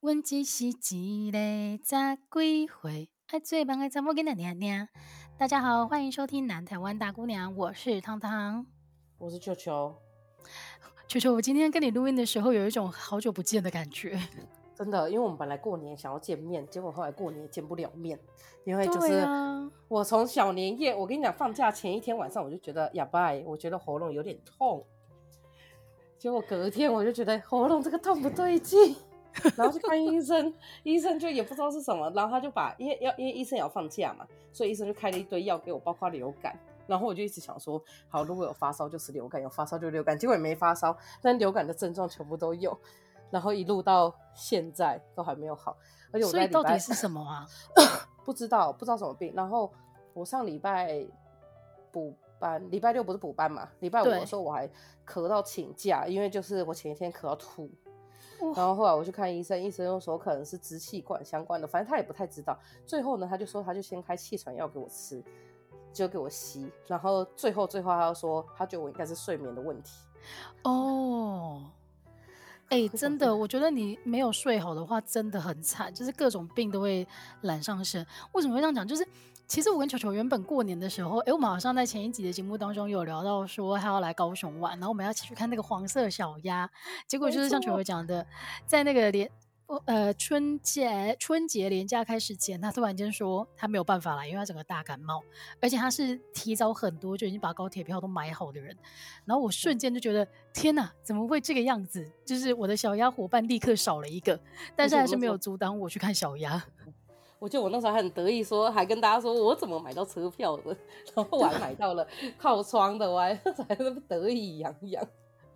[0.00, 4.86] 阮只是一个十几岁爱做梦的查某囡仔娘娘。
[5.38, 8.66] 大家好，欢迎收听《南台湾大姑娘》，我是汤汤，
[9.16, 9.96] 我是球球。
[11.08, 14.20] 球球，我今天跟你录音的时候，有一种好久不见的感觉。
[14.76, 18.20] 真的，因为我们本来过年想要见面，结果后来过年也见不了面，
[18.64, 19.26] 因为就是
[19.88, 24.84] 我从小年夜，我跟你讲，放假前一天晚上我就觉得哑巴，我觉得喉咙有点痛，
[26.18, 28.94] 结果隔天我就觉得喉咙这个痛不对劲。
[29.56, 36.58] 然后去看医生，医生就也不知道是什么，然后他就把，因为要因为医生也要放假嘛，所以医生就开了一堆药给我，包括流感。
[36.86, 40.16] 然后我就一直想说，好，如果有发烧就是流感，有发烧就流感。
[40.16, 42.78] 结果也没发烧，但流感的症状全部都有。
[43.28, 45.76] 然后一路到现在都还没有好。
[46.12, 47.44] 而且我在所以到底是什么啊？
[48.24, 49.32] 不知道，不知道什么病。
[49.34, 49.72] 然后
[50.14, 51.04] 我上礼拜
[51.90, 53.68] 补班，礼拜六不是补班嘛？
[53.80, 54.70] 礼拜五的时候我还
[55.04, 57.68] 咳到请假，因为就是我前一天咳到吐。
[58.54, 62.58] 然后后来我去看医生，医生又说可能是支气管相关的，反正他也不太知道。
[62.86, 65.22] 最后呢，他就说他就先开气喘药给我吃，
[65.92, 66.70] 就给我吸。
[66.86, 69.92] 然后最后最后他又说他觉得我应该是睡眠的问题。
[70.64, 71.62] 哦，
[72.68, 77.06] 哎、欸，真的，我觉得你没有睡好的话真的很惨，就是各种病都会
[77.42, 78.06] 揽上身。
[78.32, 78.86] 为什么会这样讲？
[78.86, 79.06] 就是。
[79.48, 86.68] 其实我跟球球原本过年的时候，哎，我们好像在前一集的节目当中有聊到说他要来高雄玩，然后我们要去看那个黄色小鸭。
[87.06, 88.26] 结果就是像球球讲的，
[88.66, 89.30] 在那个连
[89.86, 95.22] 呃春节春节连假开始前，他突然间说他没有办法来，因为他整个大感冒，
[95.60, 98.76] 而且他是提早很多就已经把高铁票都买好的人。
[99.24, 102.08] 然后我瞬间就觉得天哪，怎么会这个样子？
[102.24, 104.38] 就是我的小鸭伙伴立刻少了一个，
[104.76, 106.64] 但是还是没有阻挡我去看小鸭。
[107.38, 110.74] 我记得我那时候还很得意说，说还跟大家说我怎么买到车票的，
[111.14, 112.06] 然后我还买到了
[112.38, 113.34] 靠窗的，我还
[113.68, 115.06] 还那么得意洋洋。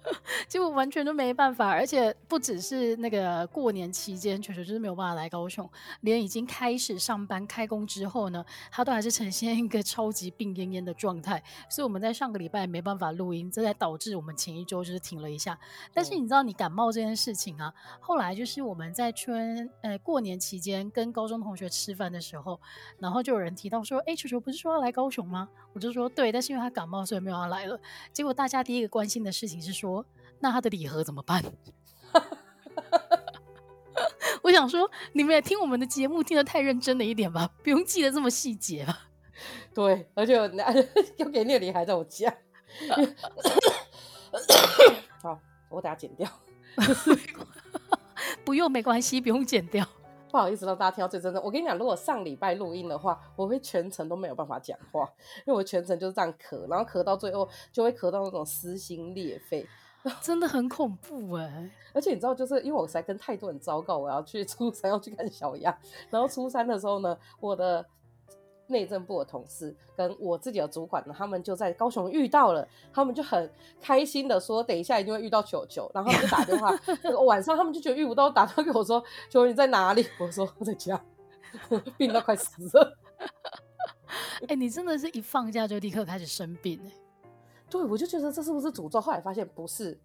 [0.48, 5.68] 结果完全都没办法，而且不只是那个过年期间，球球就是没有办法来高雄，
[6.00, 11.42] 连已经开始上班开工之后呢，他都还是呈现一个超级病恹恹的状态。
[11.68, 15.58] 所以我们在上个礼拜没办法录音，这才导致我们前一周就是停了一下。
[15.92, 22.60] 但是你知道，你感冒这件事情啊，后来就是我们在春呃过年期间跟高中同学吃饭的时候，
[22.98, 25.48] 然后就有人提到说，哎，球球不是说要来高雄吗？
[25.72, 27.78] 我就说对，但是因为他感冒，所以没有要来了。
[28.12, 29.89] 结果大家第一个关心的事情是说，
[30.40, 31.44] 那他的礼盒怎么办？
[34.42, 39.08] 我想说，你们也听我们的节目听得太认真了一点吧，不用记得这么细节吧。
[39.74, 40.72] 对，而且我要
[41.30, 42.34] 给那个礼还在我家。
[45.22, 46.28] 好，我等下剪掉。
[48.44, 49.86] 不用，没关系，不用剪掉。
[50.30, 51.40] 不好意思让大家听到最真的。
[51.42, 55.08] 我跟你讲，如果上礼拜录音的话，我会全程都没有办法讲话，
[55.38, 59.66] 因为我全程就是这样咳，然后咳到最后就会咳到那种撕心裂肺。
[60.22, 61.70] 真的很恐怖哎、欸！
[61.92, 65.76] 而且你知道，就是因为我实在跟太多人糟糕我要去 初三要去看小鸭，
[66.08, 67.84] 然后初三的时候呢，我的
[68.68, 73.50] 内政部的同事跟我自己的主管呢，他们就在高雄遇到了，他们就很
[73.80, 76.70] 开心的说，等一下一定会遇到球球，然后就打电话，
[77.26, 80.06] 晚上他们就觉得遇不到，打电话给我说，球球你在哪里？
[80.18, 81.04] 我说我在家，
[81.98, 82.96] 病到快死了。
[84.42, 86.90] 哎、欸，你真的是一放假就立刻开始生病哎。
[87.70, 89.00] 对，我就觉得这是不是诅咒？
[89.00, 89.98] 后来发现不是。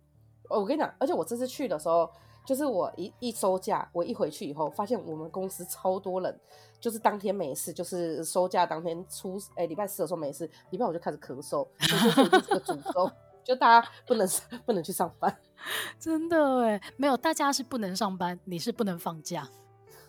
[0.47, 2.07] 哦我跟你讲，而且我这次去的时候，
[2.45, 6.39] 就是我一一收假，我一回去以后，发现我们公司超多人，
[6.79, 13.11] 就是当天没事，就是收假当天出，哎，礼拜四的时候没事，礼拜五就开始咳嗽，就是这个诅咒，
[13.43, 14.27] 就大家不能
[14.67, 15.35] 不能去上班。
[15.99, 19.49] 真的哎，没有，大家是不能上班，你是不能放假。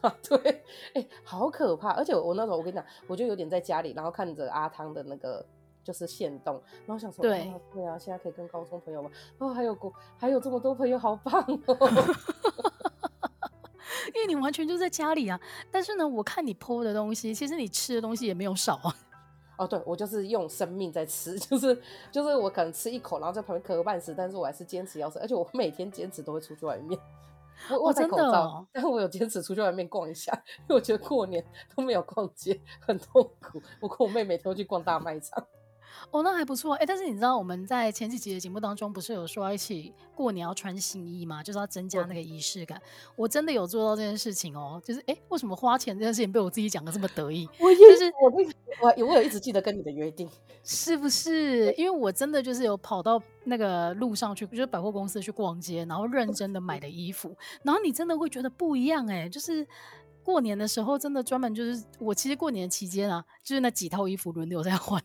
[0.03, 0.63] 啊， 对，
[0.93, 1.93] 哎，好可怕。
[1.93, 5.43] 而且我，我那时候我跟你讲，我就有点在家里，然后看着阿汤的那个。
[5.87, 11.79] 就是现动，然后想说，对、哦，对啊，现在可以跟高中朋友们，哦，还有过，还有这么多朋友，好棒哦！
[14.13, 18.93] 因为你完全就在家里啊，但是呢，我看你 po 的东西，其实你吃的东西也没有少啊。
[19.59, 21.81] 哦，对，我就是用生命在吃，就是
[22.11, 26.99] 就是我可能吃一口，然后在旁边咳个半死，但是我还是坚持要吃，而且我每天坚持都会出去外面，
[27.71, 31.45] 我我戴口罩，但是我有坚持出去外面逛一下，因为我觉得过年
[31.75, 33.63] 都没有逛街，很痛苦。
[33.81, 35.47] 我跟我妹每天都去逛大卖场。
[36.11, 41.43] 哦，那还不错哎、欸，但是你知道我们在前几集的节目当中不是有说要一起过年要穿新衣吗？
[41.43, 42.81] 就是要增加那个仪式感。
[43.17, 47.49] 我真的有做到这件事情哦，就是哎、欸，为什么花钱这件事情被我自己讲的这么得意？
[47.61, 48.31] 我也是，我
[48.83, 50.29] 我我有一直记得跟你的约定，
[50.65, 51.73] 是不是？
[51.73, 59.67] 因为我真的就是有跑到那个路上去，就是百货公司去逛街，然后认真的买的衣服，然后你真的会觉得不一样哎、欸，就是。
[60.27, 65.01] 过年的时候，真的专门就是我，其实过年期间啊，就是那几套衣服轮流在换，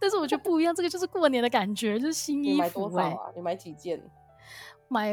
[0.00, 2.52] 但是我觉得不一样，这个就是过年的感觉，就是新衣服。
[2.54, 3.30] 你买多少啊？
[3.36, 4.02] 你买几件？
[4.88, 5.12] 买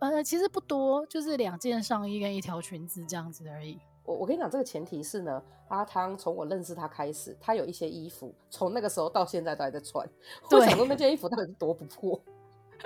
[0.00, 3.78] 呃，其实不多，就是两件上衣跟一条裙子这样子而已。
[4.04, 10.08] 我我跟你讲，这个前提是呢，阿汤从我认识他开始，他有一些衣服从那个时候到现在都还在穿。
[10.48, 12.20] 对我想说那件衣服到底是多不破，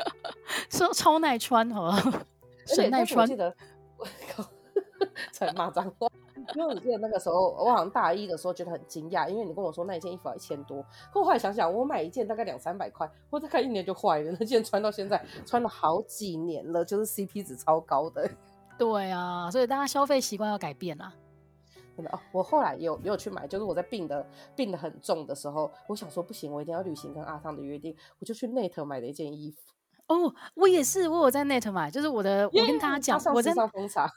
[0.68, 2.24] 说超耐穿好吧？
[2.66, 3.22] 谁耐穿？
[3.22, 3.52] 我记得
[3.96, 4.44] 我靠，
[5.32, 6.07] 才骂脏话。
[6.54, 14.36] 因为我记得那个时候，我好像大一的时候觉得很惊讶，因为你跟我说那一件衣服要一千多，可我后来想想，我买一件大概两三百块，我再看一年就坏了。
[14.38, 18.28] 那件穿到现在穿了好几年了，就是 CP 值超高的。
[18.78, 21.12] 对啊，所以大家消费习惯要改变啦。
[21.96, 24.24] 真的哦，我后来有有去买，就是我在病的
[24.54, 29.58] 病的很重的时候，我想说不行，我一定要履行跟阿汤的约定，我就去 Net 买了一件衣服。
[30.06, 34.08] 哦，我也是，我有在 Net 买，就是我的我跟大家讲，我在风茶。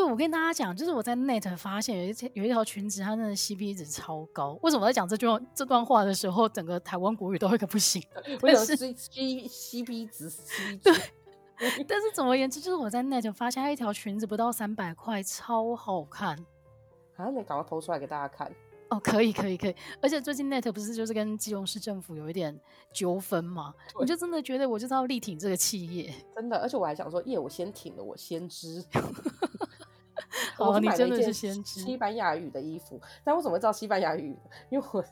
[0.00, 4.58] 对，我跟大家讲，就是我在 Net 发现有一件有一条裙子，它真的 CP 值超高。
[4.62, 8.02] 为什么我在讲这句这段话的时候，整个台湾国语都会个不行？
[8.40, 8.94] 为什么 C C
[9.46, 10.94] CP 值值对。
[11.86, 16.34] 但是总而言之，就是我在 Net 发现它一条裙子不到三百块，超好看。
[17.14, 18.50] 好像你赶快偷出来给大家看。
[18.88, 19.76] 哦，可以，可以，可以。
[20.00, 22.58] 而且最近 Net 不是就是跟基隆市政府有一点
[22.90, 23.74] 纠纷嘛？
[23.94, 26.14] 我就真的觉得我就是要力挺这个企业。
[26.34, 28.82] 真的，而且我还想说，耶，我先挺了，我先知。
[30.60, 31.80] 哦，你真的是先知。
[31.80, 34.38] 西班牙语的衣服，但我怎么会知道西班牙语？
[34.68, 35.04] 因为我。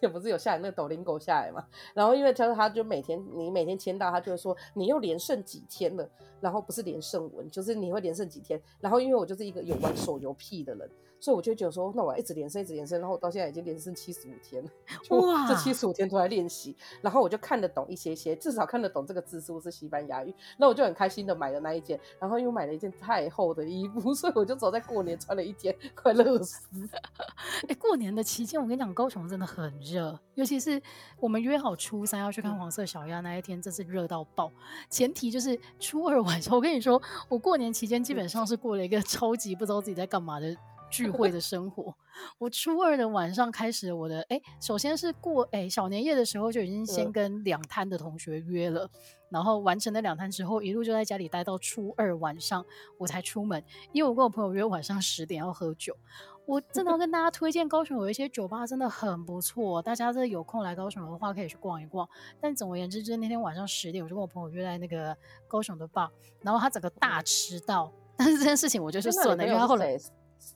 [0.00, 1.64] 也不是有下来那个抖音狗下来嘛，
[1.94, 6.08] 然后因为他说他就每天你每天签到，他就会说你又连胜几天了，
[6.40, 10.90] 然后不是连胜文，就是你会连胜几天，然后因为我就是一个有玩手游癖的人。
[11.20, 14.70] 所以我就觉得说，那我要一直连胜，一直连胜，然后我到现在已经连胜七十五天了。
[15.10, 15.46] 哇！
[15.46, 20.34] 这七十五天都在练习，然后我就看得懂一些些，至少看得懂这个字是不是西班牙语。
[20.58, 26.58] 那我就很开心的买了那一件，然后又买了一件太厚的衣服，所以我就走在过年穿了一天，快乐死。
[26.92, 30.80] 哎、欸，过年的期间，我跟你讲，高雄真的很热，尤其是
[31.18, 34.52] 我们约好初三要去看黄色小鸭那一天，真是热到爆。
[34.88, 40.56] 前提就是初二晚上，我跟你说，我过年期间基本上是过了一个 超级不知道自己在干嘛的。
[40.90, 41.96] 聚会的生活，
[42.36, 52.62] 我初二的晚上开始我的哎、欸，首先是过哎、欸、小年夜的时候就已经先跟两摊的同学约了，嗯、然后完成了两摊之后，一路就在家里待到初二晚上
[52.98, 55.96] 我才出门，因为我跟我朋友约晚上十点要喝酒。
[56.44, 62.08] 我真的要跟大家推荐高雄有一些酒吧真的很不错，大家这有空来高雄的话可以去逛一逛。
[62.40, 65.16] 但总而言之，就是那天晚上十点，我就跟我朋友约在那个
[65.46, 66.08] 高雄的 bar，
[66.40, 69.96] 然后他整个大迟到， 但是这件事情我就是算了，因为他后来。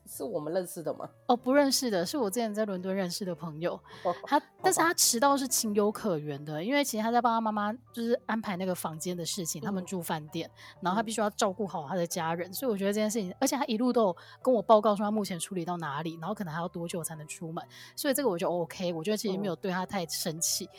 [0.06, 1.08] 是我们认识的吗？
[1.26, 3.74] 哦，不认识的，是我之前在伦敦认识的朋友。
[4.02, 10.50] 哦、他，但是他迟到是情有可原的，因为其实他在帮他妈妈就是安排那个房间的事情，嗯、他们住饭店，
[10.80, 20.64] 然后他必须要照顾好他的家人，嗯、所以我觉得这件事情，而且他一路都有跟我报告说他目前处理到哪里，然后可能还要多久才能出门，所以这个我就 OK，我觉得其实没有对他太生气。
[20.64, 20.70] 嗯、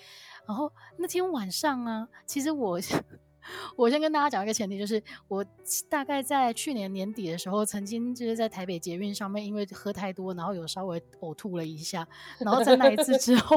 [0.48, 2.80] 然后那天晚上啊，其实我。
[3.76, 5.46] 我先跟大家讲一个前提，就是我
[5.90, 12.08] 大概在去年年底的时候，曾经就是在台北捷运上面，因为喝太多，然后有稍微呕吐了一下，
[12.40, 13.56] 然后在那一次之后。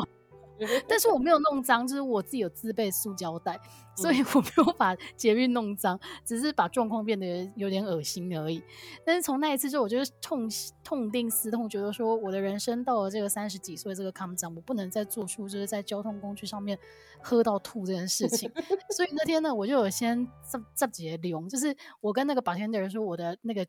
[0.88, 3.58] 但是我没有弄脏，就是我自己有自备塑胶袋，
[3.96, 8.62] 所以我没有把捷运弄脏，只是把状况变得有点恶心而已。
[9.04, 10.48] 但是从那一次之后，我就是痛
[10.84, 16.78] 痛定思痛，觉得说我的人生到了这个三十几岁这个坎站，我不能再做出就是在交通工具上面
[17.20, 18.50] 喝到吐这件事情。
[18.94, 23.66] 所以那天呢，我就有先这这几个流，就是我跟那个 bartender 说我的那个。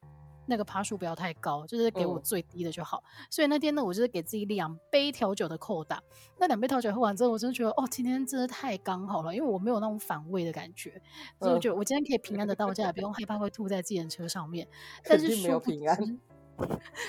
[0.51, 3.01] 那个趴数不要太高，就是给我最低的就好。
[3.05, 6.03] 嗯、所以那天呢，我就是给自己两杯调酒的扣打。
[6.37, 11.01] 那两杯调酒喝完之后，我真的觉得，哦，今天真的太刚好了，因为我没有那种反胃的感觉，
[11.39, 14.67] 所以我觉得我今天可以平安的到家，不用害怕会吐在自行车上面。
[15.05, 16.19] 但是没有平安。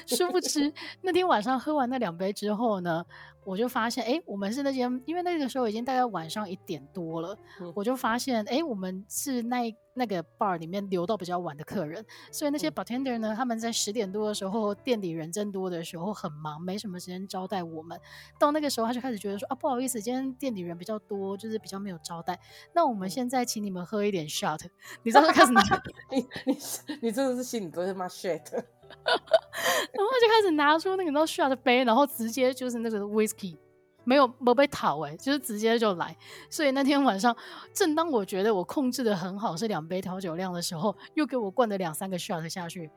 [0.07, 3.05] 殊不知，那天晚上喝完那两杯之后呢，
[3.45, 17.99] 我就发现，哎、欸，我们是那间，因为那个时候已经大概晚上一点多了，嗯、我就发现，哎、欸，我们是那那个 bar 里面留到比较晚的客人，所以那些 bartender 呢，他们在十点多的时候，店里人真多的时候很忙，没什么时间招待我们。
[18.39, 22.39] 到那个时候，他就开始觉得说，啊，不好意思，今天店里人比较多，就是比较没有招待。
[22.73, 24.61] 那我们现在请你们喝一点 shot，
[25.03, 25.63] 你知道他开始拿，
[26.11, 26.57] 你你
[27.03, 28.65] 你真的是心里都是骂 shit。
[29.05, 33.57] 然后就开始拿出那个那 shot 的杯，然后直接就是那个 whisky，
[34.05, 36.17] 没有没被讨哎，就是直接就来。
[36.51, 37.37] 所以那天晚上，
[37.73, 42.91] 正当我觉得我控制的很好，是两杯调酒量的时候，又给我灌了两三个 shot 下去。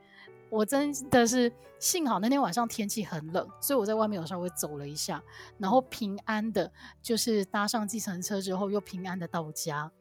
[0.49, 5.21] 我真的是幸好那天晚上天气很冷，所以我在外面有稍微走了一下，
[5.57, 6.71] 然后平安的，
[7.01, 9.91] 就是搭上计程车之后又平安的到家。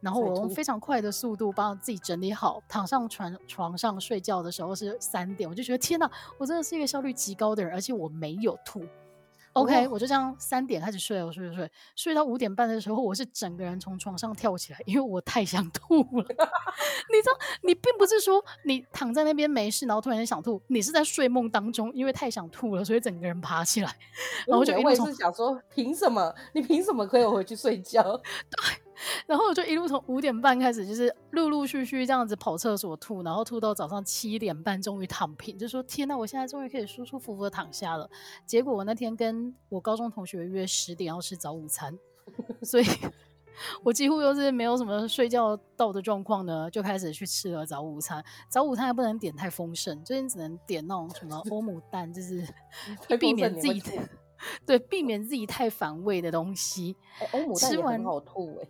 [0.00, 8.82] 然后我用非常快的速度帮自己整理好，躺上床床上睡觉的时候是三点，我就觉得天哪，我真的是一个效率极高的人，而且我没有吐。
[9.54, 16.24] OK，我就这样三点开始睡，我睡睡睡，睡到五点半的时候，我是整个人从床上跳起来，因为我太想吐了。
[17.10, 23.92] 你知道，你并不是说你躺在那边没事，然后突然间想吐，你是在睡梦当中，因为太想吐了，所以整个人爬起来。
[24.46, 26.32] 然后我就一直想说，凭什么？
[26.54, 28.02] 你凭什么可以回去睡觉？
[28.48, 28.89] 对。
[29.26, 38.08] 然后我就一路从五点半开始，就是陆陆续续这样子跑厕所吐，然后吐到早上七点半，终于躺平，就说天哪，我现在终于可以舒舒服服的躺下了。
[38.46, 41.98] 结果我那天跟我高中同学约十点要吃早午餐，
[42.62, 42.84] 所以
[43.82, 48.24] 我几乎又是没有什么睡觉到的状况呢，就开始去吃了早午餐。
[48.48, 52.46] 早午餐还不能点太丰盛，最近只能点那种什么欧姆蛋，就是
[53.18, 53.82] 避免自己
[54.64, 56.96] 对避免自己太反胃的东西。
[57.32, 58.68] 欧姆蛋也很好吐哎。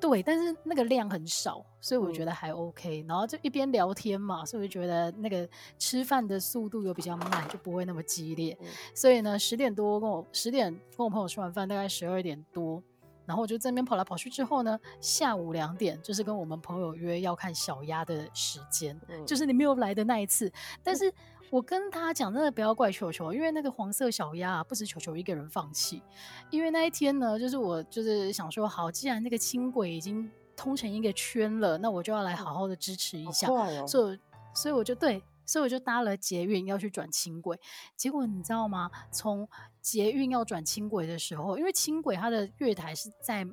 [0.00, 3.02] 对，但是那个量很少，所以我觉得还 OK。
[3.02, 8.56] 嗯、然后就一边聊天嘛，所以我觉得那个吃饭的速度又比较慢，就不会那么激烈。
[8.60, 12.82] 嗯、所以呢，十点多跟我十点跟我朋友吃完饭，大概十二点多，
[13.26, 14.30] 然后我就这边跑来跑去。
[14.30, 20.50] 之后呢，下午两点就是跟我们朋友约要看小鸭的时间，嗯、就是你没有来的那一次。
[20.82, 21.12] 但是。
[21.50, 26.00] 嗯我跟他讲，真的不要怪球球，因为那个黄色小鸭啊，不止球球一个人放弃。
[26.48, 33.48] 因为那一天呢，就是我就是想说，好，既然那个轻轨已经通成一个圈了，那我就要来好好的支持一下。
[33.50, 34.20] 哦、所以，
[34.54, 37.58] 所以我就对，所以我就搭了捷运要去转轻轨。
[37.96, 38.88] 结果你知道吗？
[39.10, 39.48] 从
[39.82, 43.44] 捷运要转轻轨的时候，因为轻轨它的月台是在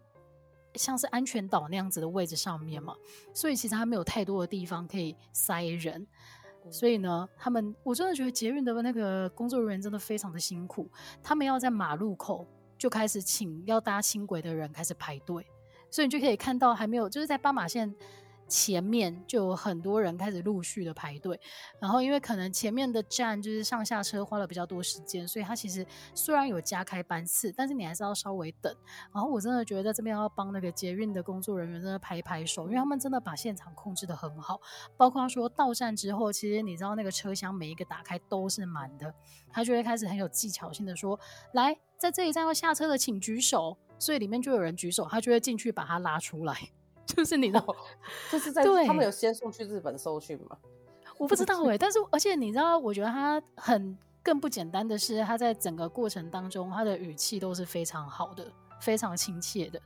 [0.75, 2.95] 像是安全岛那样子的位置上面嘛，
[3.33, 6.05] 所以其实它没有太多的地方可以塞人。
[6.69, 10.89] 所以呢，他们我真的觉得捷运的那个工作人员真的非常的辛苦，
[11.21, 12.45] 他们要在马路口
[12.77, 15.45] 就开始请要搭轻轨的人开始排队，
[15.89, 17.93] 所以你就可以看到还没有就是在斑马线。
[18.47, 21.39] 前面就有很多人开始陆续的排队，
[21.79, 28.73] 然后因为可能前面的站就是上下车花了比较多时间，所以他其实虽然有加开班次，但是你还是要稍微等。
[29.13, 34.59] 然后我真的觉得在这边要帮那个捷运的工作人员真的拍拍手，因为他们真的把现场控制的很好，
[34.95, 39.13] 包括说到站之后，其实你知道那个车厢每一个打开都是满的，
[39.51, 41.19] 他就会开始很有技巧性的说
[41.53, 46.55] ：“来，在这一站要下车的请举手。”所以里面就有人举手，他就会进去把他拉出来。
[47.07, 47.75] 就是你知道，
[48.29, 50.57] 就是在对他们有先送去日本搜寻吗？
[51.17, 58.45] 我不知道哎、欸，但是而且你知道，我觉得他很更不简单的是，他在整个过程当中，他的语气都是非常好的，
[58.79, 59.81] 非常亲切的。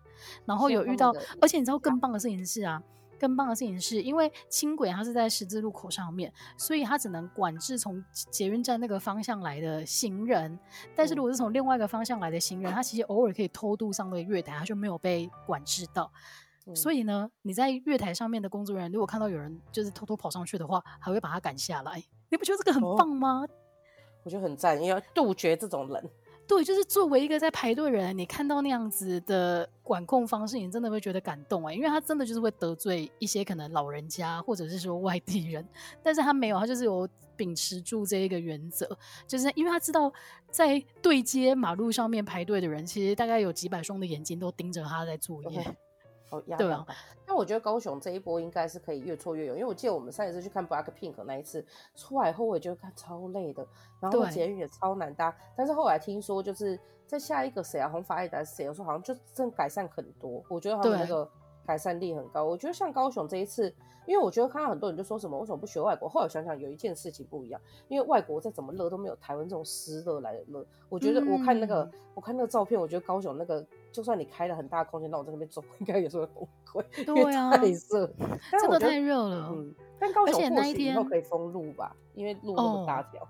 [0.45, 2.83] 然后有遇到，而且你知道更棒的事情是啊，
[3.17, 10.59] 更棒的事情是因为轻轨它是在十字路口上面，所以它只能管制从捷运站那个方向来的行人。
[10.95, 16.11] 但是如果是从另外一个方向来的行人，他其实偶尔可以偷渡上那个月台，他就没有被管制到。
[16.75, 22.03] 所以呢，你在月台上面的工作人员，如果看到有人就是偷偷跑上去的话，还会把他赶下来。
[22.29, 23.41] 你不觉得这个很棒吗？
[23.41, 23.49] 哦、
[24.23, 26.09] 我觉得很赞，要杜绝这种人。
[26.47, 35.65] 对，就是作为一个在排队的人，你看到那样子的管控方式，你真的会觉得感动哎，因为他真的就是会得罪一些可能老人家或者是说外地人，
[36.03, 38.85] 但是他没有，他就是有秉持住这一个原则，
[39.25, 40.11] 就是因为他知道
[40.49, 45.63] 在对接马路上面排队的人，其实大概有几百双的眼睛都盯着他在作业。
[46.31, 46.85] 哦，对啊，
[47.25, 51.63] 但我觉得高雄这一波应该是可以越挫越勇，因为我记得我们上一次去看 BLACKPINK 那一次
[51.95, 53.65] 出来后，我也觉得看超累的，
[53.99, 55.35] 然后捷运也超难搭。
[55.55, 60.43] 但是后来听说，就是在下一个谁啊，红发爱的谁，我说好像就真改善很多。
[60.49, 61.29] 我觉得他们那个
[61.65, 62.43] 改善力很高。
[62.43, 63.73] 我觉得像高雄这一次，
[64.05, 70.65] 因为我觉得看到很多人就说什么为什么不学外国，后来想想有一件事情不一样，因为外国再怎么热都没有台湾这种湿热来的热。
[70.89, 73.65] 我觉得我看那个、嗯、我看那个照片，我觉得高雄那个。
[73.91, 77.05] 就算你开了很大的空间，那我在那边走，应该也是会崩溃。
[77.05, 78.07] 对啊，太热，
[78.49, 79.49] 真的太热了。
[79.51, 83.27] 嗯，但高雄那一天以后可以封路吧，因为路那么大条。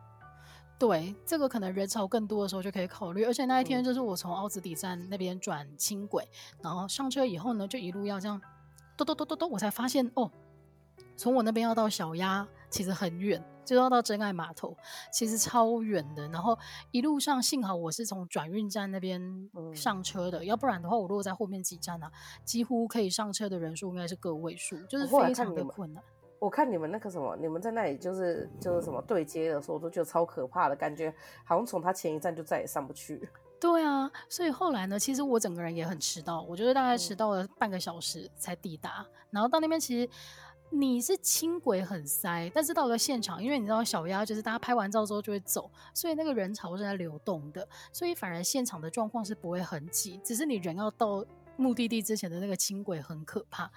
[0.81, 3.23] 对，这个可能人潮更多的时候就可以考虑。
[3.23, 6.27] 而且那一天就是我从奥子底站那边转轻轨，
[6.59, 8.41] 然后上车以后呢，就一路要这样，
[8.97, 10.31] 嘟嘟嘟嘟嘟，我才发现哦，
[11.15, 13.43] 从我那边要到小鸭其实很远。
[13.63, 14.75] 就要到真爱码头，
[15.13, 16.27] 其实超远的。
[16.29, 16.57] 然后
[16.89, 19.21] 一路上幸好我是从转运站那边
[19.73, 22.11] 上车的，嗯、要不然的话，我如果在后面几站啊，
[22.43, 26.03] 几乎可以上车的人数应该是个位数，就是非常的困难。
[26.41, 31.13] 我看你们那个什么，你们在那里就是就是什么对接的时候，我都觉得超可怕的感觉，
[31.45, 33.29] 好像从他前一站就再也上不去。
[33.59, 40.09] 对啊，所以后来呢，其实我整个人也很迟到，我觉得大概迟到了半个小时才抵达，嗯、然后到那边其实。
[40.73, 51.25] 你是轻轨很塞，但是到了现场，因为你知道小鸭就是大家拍完照之后就会走，所以那个人潮是在流动的，所以反而现场的状况是不会很挤，只是你人要到
[51.61, 53.69] 目的地之前的那个轻轨很可怕。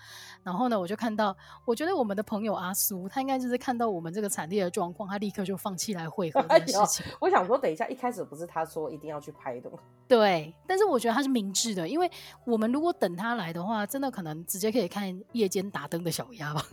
[0.42, 7.06] 然后呢，我就看到，我觉得我们的朋友阿苏，他应该就是看到我们这个惨烈的状况，他立刻就放弃来汇合这件事情。
[7.20, 9.78] 我想说，等一下，一开始不是他说一定要去拍的吗？
[10.08, 12.10] 对，但是我觉得他是明智的，因为
[12.44, 16.64] 我们如果等他来的话，真的可能直接可以看夜间打灯的小鸭吧。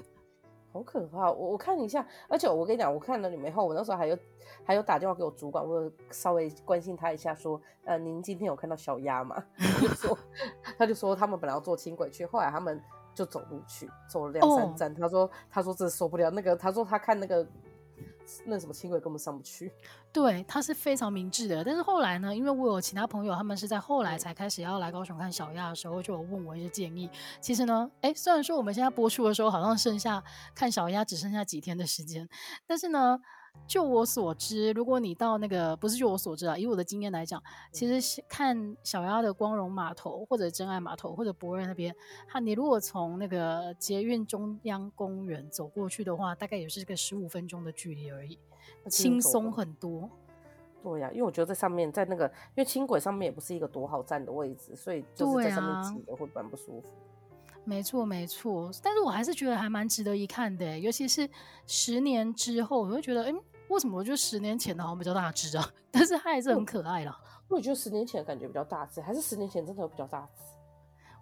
[0.71, 1.31] 好可怕！
[1.31, 4.17] 我我看一下，而且我跟你讲，我看了你们以后，我那时候还有
[4.63, 9.43] 还有打电话给我主管，我稍微关心他一下，说，呃，您今天有看到小鸭吗？
[9.57, 10.17] 他就说，
[10.77, 12.81] 他就说他们本来要坐轻轨去，后来他们
[13.13, 14.89] 就走路去，走了两三站。
[14.91, 14.99] Oh.
[14.99, 17.45] 他说，他说这受不了那个，他说他看那个。
[18.45, 19.71] 那什么轻轨根本上不去，
[20.11, 21.63] 对，他是非常明智的。
[21.63, 27.09] 但是后来呢，因为我有其他朋友，他们是在后来才开始要来高雄看小亚的时候，就有问我一些建议。
[27.39, 30.23] 其实呢，哎，虽然说我们现在播出的时候好像剩下
[30.55, 32.27] 看小亚只剩下几天的时间，
[32.65, 33.19] 但是呢。
[33.67, 37.41] 就我所知，如果你到那个不是就我所知啊，以我的经验来讲，
[37.71, 41.95] 其实看小鸭的光荣码头或者真爱码头或者博瑞那边，
[42.27, 48.37] 哈，你如果从那个捷运中央公园走过去的话，大概也是个十五分钟的距离而已，
[48.89, 50.09] 轻松很多。
[50.83, 56.89] 对呀、啊，因为我觉得在上面，在那个因为轻轨上面也不是一个多好站的位置，所以就是在上面挤的会蛮不舒服。
[57.63, 61.29] 没错，没错，但是我还是觉得还蛮值得一看的，尤其是
[61.67, 63.33] 十年之后，我会觉得，哎，
[63.69, 65.69] 为什么我觉得十年前的好像比较大只啊？
[65.91, 67.19] 但是它还是很可爱啦。
[67.47, 70.41] 我觉得十年前的感觉比较大只，还是十年前真的有比较大只？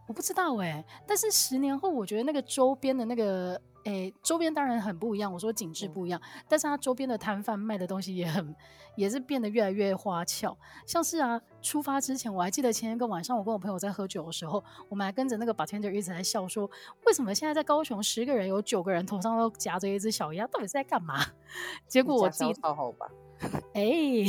[0.10, 3.62] 我不知道哎，但是十年后，我觉得那个周边的那个。
[3.86, 5.32] 诶，周边当然很不一样。
[5.32, 8.54] 我说景致不一样，嗯、但是它周边的摊贩卖的东西也很，
[8.98, 10.56] 也是变得越来越花俏。
[10.86, 16.70] 像是啊，出发之前我还记得前一个晚上，我跟我朋友在喝酒的时候，我们还跟着那个 bartender 一直在笑说，
[17.06, 21.18] 为什么现在在高雄十个人有九个人头上都夹着一只小鸭，到底是在干嘛？
[21.88, 23.10] 结果我自己超好吧。
[23.74, 24.26] 哎，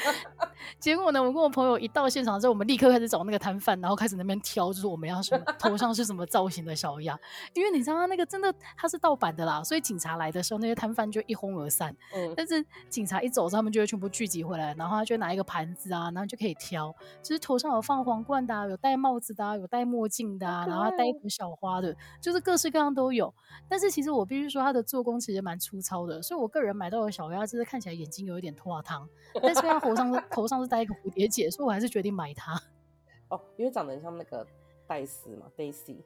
[0.80, 1.22] 结果呢？
[1.22, 7.18] 我跟我朋友一到现场之后，我们立刻开始找那个摊贩，然后开始那边挑，就是我们要什么头上是什么造型的小鸭。
[7.52, 11.94] 因为你知道他那个真的它是盗版的啦，所以警察来的时候，那些摊贩就一哄而散。
[12.14, 23.32] 嗯，但是警察一走，他们就会全部聚集回来，然后他就拿一个盘子啊，然后就可以挑，就是头上有放皇冠的啊，有戴帽子的啊，有戴墨镜的啊，然后戴一朵小花的，就是各式各样都有。
[23.68, 28.45] 但是其实我必须说，它的做工其实蛮粗糙的，所以我个人买到的小鸭，就是看起来眼睛有一点。
[28.46, 29.08] 点脱汤，
[29.42, 32.60] 但是它头上是头上是戴一个蝴蝶结，所以我还是决定买它。
[33.28, 34.46] 哦，因为长得很像那个
[34.86, 35.96] 戴斯嘛，Daisy。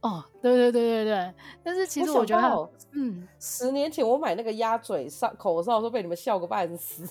[0.00, 1.34] 哦，对对对对对。
[1.62, 7.06] 但是其实我觉得，嗯，十年前我买那个鸭嘴上口罩，都被你们笑个半死。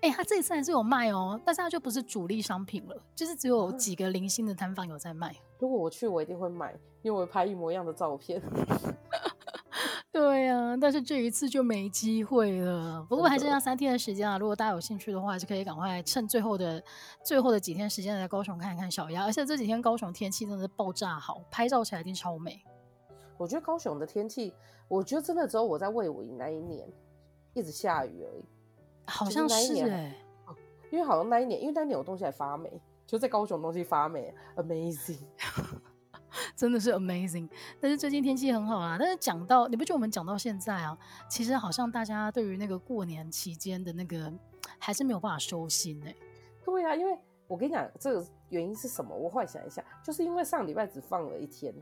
[0.00, 5.34] 哎、欸，他这一次还是有卖哦，但是他就不是主力商品了，就是只有几个零星的摊贩有在卖。
[5.58, 6.72] 如果我去，我一定会买，
[7.02, 8.40] 因为我会拍一模一样的照片。
[10.12, 13.06] 对呀、啊，但是这一次就没机会了。
[13.08, 16.82] 不过还剩下三天的时间啊，如果大家有兴趣的话，还是可以赶快趁最后的
[17.24, 19.24] 最后的几天时间来高雄看一看小鸭。
[19.24, 22.60] 而且这几天高雄天气真的是爆炸好，拍照起来一定超美。
[23.38, 24.52] 我觉得高雄的天气，
[24.88, 26.88] 我觉得真的只有我在魏武营那一年
[27.54, 28.44] 一直下雨而已。
[29.06, 30.14] 好像是哎、欸，
[30.90, 32.68] 因为好像那一年，因为那一年有东西还发霉，
[33.06, 35.20] 就在高雄东西发霉，amazing。
[36.56, 37.48] 真的是 amazing，
[37.80, 38.96] 但是最近天气很好啊。
[38.98, 40.96] 但是讲到你不觉得我们讲到现在啊，
[41.28, 44.32] 其实好像大家对于那个过年期间的那个
[44.78, 46.16] 还是没有办法收心呢、欸。
[46.64, 49.14] 对啊，因为我跟你讲，这个原因是什么？
[49.14, 51.74] 我幻想一下，就是因为上礼拜只放了一天，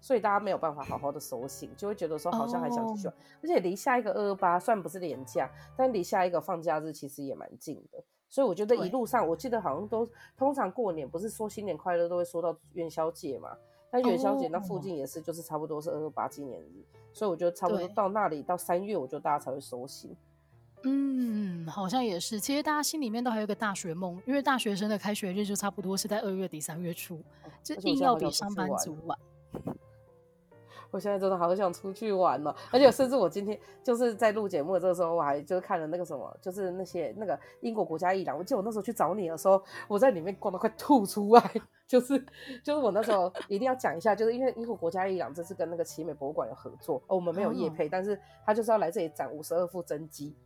[0.00, 3.16] 所以大家没有办法好好的收心，就会觉得说好像还想继续玩。
[3.16, 3.24] Oh.
[3.42, 8.04] 而且离下一个二二八虽然不是连假，但离下一个放假日其实也蛮近的。
[8.28, 13.56] 所以我觉得一路上，我记得好像都通常过年不是说新年快乐都会说到元宵节嘛。
[13.90, 20.16] 但元宵节那附近也是，就是差不多是二二八纪念日，哦，所以我觉得差不多到那里到三月，我觉得大家才会收心。
[20.84, 22.38] 嗯，好像也是。
[22.38, 27.20] 其实大家心里面都还有一个大学梦，因为大学生的开学日就差不多是在二月底三月初，
[27.62, 29.18] 就硬要比上班族晚。
[30.90, 38.38] 我现在真的好想出去玩了，而且甚至我今天就是在录节目的这个时候，我还就是看了那个什么，就是那些那个英国国家艺廊。
[38.38, 41.42] 我记得我那时候去找你的时候，我在里面逛得快吐出来，
[41.88, 42.24] 就是
[42.62, 50.36] 就是我那时候一定要讲一下，就是因为英国国家艺廊这次跟那个奇美博物馆有合作，哦，我们没有夜配，嗯，但是他就是要来这里展五十二副真迹。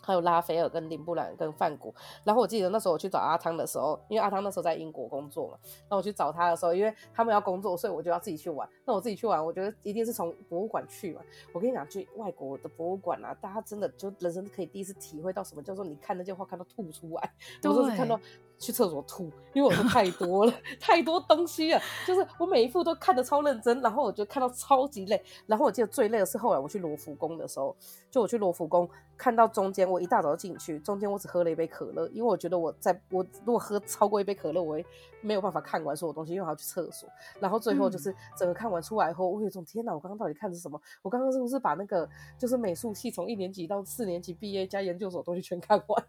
[0.00, 5.58] 还有拉斐尔跟林布兰跟范谷，然后我记得那时候我去找阿汤的时候，因为阿汤那时候在英国工作嘛，
[5.90, 8.66] 那我去找他的时候，因为他们要工作，所以我就要自己去玩。
[8.86, 11.20] 那我自己去玩，我觉得一定是从博物馆去嘛。
[11.52, 17.30] 我跟你讲，去外国的博物馆啊，大家真的就人生可以第一次体会到什么叫做你看那件画看到吐出来，
[17.64, 18.18] 我说是看到。
[18.58, 27.76] 去厕所吐，因为我说太多了， 太多东西了，就是我每一幅都看得超认真，然后我就看到超级累，然后我记得最累的是后来我去罗浮宫的时候，
[28.10, 34.86] 就我去罗浮宫看到中间，我我一大早就进去，中间我只喝了一杯可乐，因为我觉得我在我如果喝超过一杯可乐，我会
[35.20, 37.08] 没有办法看完所有东西，因为我要去厕所。
[37.40, 40.80] 然后最后就是整个看完出来后，我有一种天哪，我刚刚到底看的是什么？
[41.02, 46.04] 我刚刚是不是把那个就是美术系从一年级到四年级毕业加研究所东西全看完？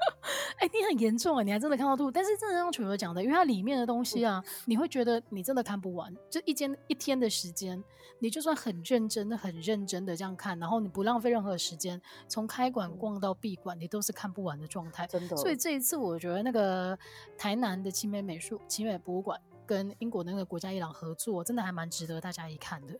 [0.58, 1.42] 哎、欸，你很严重啊！
[1.42, 6.14] 你还真的看到吐，但是真的像球球讲的，因为它里面的东西啊，你会觉得你真的看不完。
[6.28, 7.82] 就一间一天的时间，
[8.18, 15.06] 你就算很认真的、很认真的这样看，然后你不浪费任何时间，从开馆逛到闭馆，你都是看不完的状态。
[15.06, 15.36] 真的。
[15.36, 16.98] 所以这一次，我觉得那个
[17.38, 22.94] 台南的奇美美术、奇美博物馆跟英国的那个国家伊朗合作，真的还蛮值得大家一看的。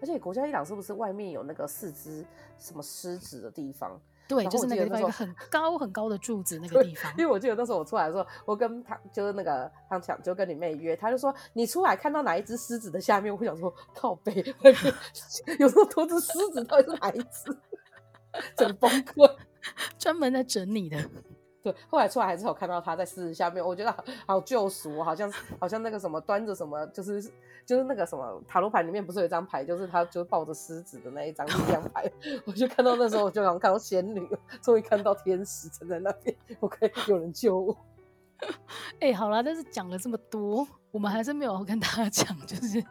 [0.00, 2.26] 而且国家伊朗是不是外面有那个四只
[2.58, 4.00] 什么狮子的地方？
[4.28, 7.12] 对，就是那个地方，一个很高很高的柱子那个 地方。
[7.18, 14.32] 因为我记得那时候我出来的时候，我跟他就是那个汤强就跟你妹约，他就说你出来看到哪一只狮子的下面，我想说靠北
[14.62, 14.94] 外面
[15.58, 17.56] 有那么多只狮子，到底是哪一只？
[18.56, 19.36] 整崩溃，
[19.98, 20.96] 专门在整你的。
[21.62, 27.22] 对，后来出来还是有看到他在狮子下面，我觉得好，好救赎，好像好像那个什么端着什么，就是
[27.64, 32.10] 就是那个什么塔罗牌里面不是有一张牌，就是他就抱着狮子的那一张力量牌，
[32.44, 34.28] 我就看到那时候我就好像看到仙女，
[34.60, 37.76] 终于看到天使站在那边，我可以有人救我。
[38.98, 42.84] 哎、欸，好了，但是讲了这么多，我们还是没有跟大家讲，就是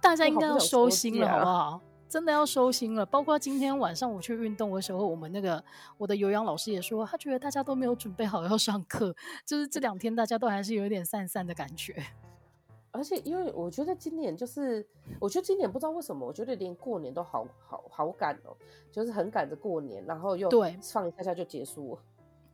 [0.00, 1.80] 大家应该要收心了，好不好？
[2.08, 5.62] 真的要收心了，包括今天晚上我去运动的时候，我们那个
[5.98, 9.14] 我的有氧老师也说，他觉得大家都没有准备好要上课，
[9.44, 11.94] 就是这两天大家都还是有一点散散的感觉。
[12.92, 14.86] 而且因为我觉得今年就是，
[15.20, 18.56] 我觉得今年不知道为什么，我觉得连过年都好好好赶哦，
[18.90, 22.00] 就是很赶着过年，然后又对放一下下就结束了。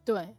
[0.04, 0.34] 对，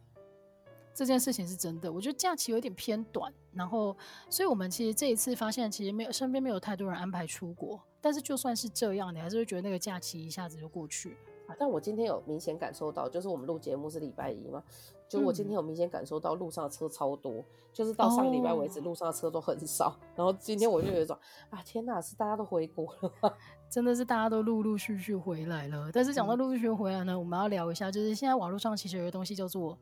[0.94, 3.96] 这件事情是真的，我觉得假期有点偏短，然后
[4.30, 7.80] 所以我们其实这一次发现，其实没有身边没有太多人安排出国。
[8.00, 11.16] 但是就算是这样，你还是会觉得那个假期一下子就过去。
[11.58, 14.62] 但我今天有明显感受到，就是我们录节目是礼拜一嘛，
[15.08, 19.88] 就我今天有明显感受到路上的车超多，嗯、就是到上礼拜为止，路上的车都很少。
[19.88, 21.16] 哦、然后今天我就有一种
[21.50, 23.32] 啊，天哪，是大家都回国了吗？
[23.70, 25.90] 真的是大家都陆陆续续回来了。
[25.92, 29.78] 但是讲到陆陆续续回来呢，我们要聊一下，就是现在网络上其实有个东西叫做。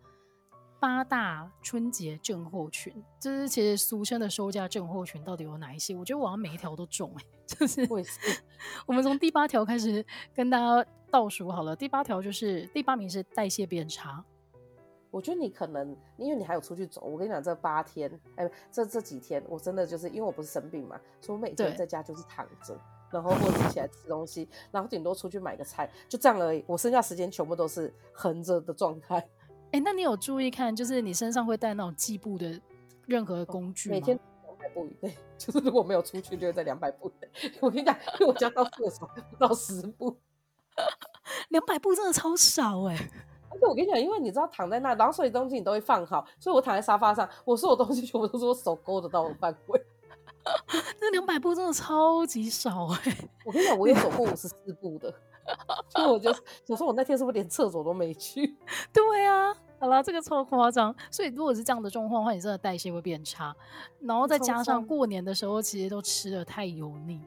[0.82, 5.94] 八大春节症候群，就是其实俗称的收假症候群，到底有哪一些？
[5.94, 7.88] 我觉得我好像每一条都中哎、欸，就 是
[8.84, 11.76] 我们从第八条开始跟大家倒数好了。
[11.76, 14.24] 第八条就是第八名是代谢变差。
[15.12, 22.76] 我觉得你可能因为你还有出去走，我跟你讲这八天，哎、欸，这这几天我真的就是因为我不是生病嘛，所以我每天在家就是躺着，
[23.12, 26.64] 然后或者起来吃东西，然后顶多出去买个菜，就这样而已。
[26.66, 29.24] 我剩下时间全部都是横着的状态。
[29.72, 32.60] 哎、欸，那你有注意看，就是你身上会带那种计步的
[33.06, 33.94] 任何工具吗？
[33.94, 37.52] 每天两百步以内，就是如果没有出去，就会在两百步以内。
[37.58, 40.14] 我跟你讲，因为我家到厕所不到十步，
[41.48, 43.10] 两百步真的超少哎、欸。
[43.48, 49.82] 而且我跟你讲，因为你知道躺在那，然后所有东西你都会放好，所以我躺在沙发上，我所有东西全部都是我手勾得到的范围。
[51.00, 53.30] 那两百步真的超级少哎、欸。
[53.46, 55.14] 我跟你讲，我有走过五十四步的。
[55.88, 56.32] 所以我就
[56.64, 58.56] 想说，我那天是不是连厕所都没去？
[58.92, 60.94] 对啊，好啦，这个超夸张。
[61.10, 63.54] 所以如果是这样的状况的话，你真的代谢会变差，
[64.00, 67.20] 然后再加上过年的时候，其实都吃的太油腻。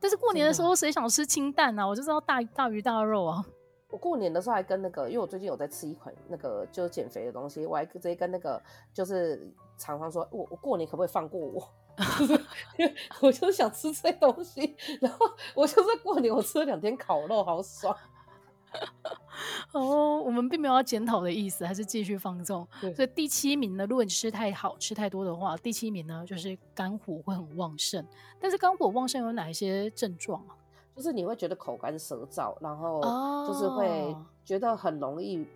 [0.00, 1.86] 但是过年的时候，谁想吃清淡啊？
[1.86, 3.44] 我就知道大大鱼大肉啊。
[3.90, 11.68] 我过年的时候还跟那个，因为我最近有在吃一款那个就是减肥的东西，我还直接跟那个就是厂商说，我我过年可不可以放过我？
[13.20, 17.96] 我就是想吃这些东西，然后我就是过年我吃了两天烤肉，好爽。
[19.72, 22.66] 哦，我们并没有要检讨的意思，还是继续放纵。
[22.94, 28.04] 所以第七名呢，如果你吃太好吃太多的话，第七名呢就是肝火会很旺盛。
[28.38, 30.54] 但是肝火旺盛有哪一些症状啊？
[30.94, 33.00] 就是你会觉得口干舌燥，然后
[33.46, 35.46] 就是会觉得很容易。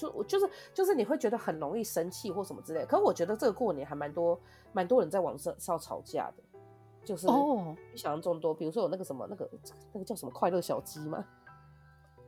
[0.00, 4.40] 就就是就是你会觉得很容易生气或什么之类的，可是我觉得这个过年还蛮多
[4.72, 6.42] 蛮多人在网上上吵架的，
[7.04, 8.54] 就是哦比想象中多。
[8.54, 9.50] 比如说有那个什么那个
[9.92, 11.24] 那个叫什么快乐小鸡吗？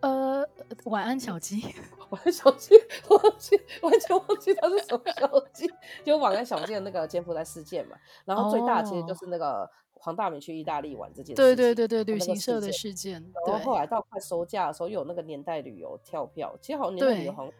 [0.00, 0.44] 呃，
[0.86, 1.62] 晚安小鸡，
[2.10, 2.74] 晚安小鸡，
[3.08, 5.72] 忘记完全忘记它是什么小鸡，
[6.04, 7.96] 就晚安小鸡的那个柬埔寨事件嘛。
[8.24, 9.70] 然后最大的其实就是那个
[10.02, 13.24] 黄大明去意大利玩这件事，对对对对，旅行社的事件。
[13.46, 17.52] 然后后来到快收假的时候，有那个年代旅游跳票，其实好像年代旅游好像。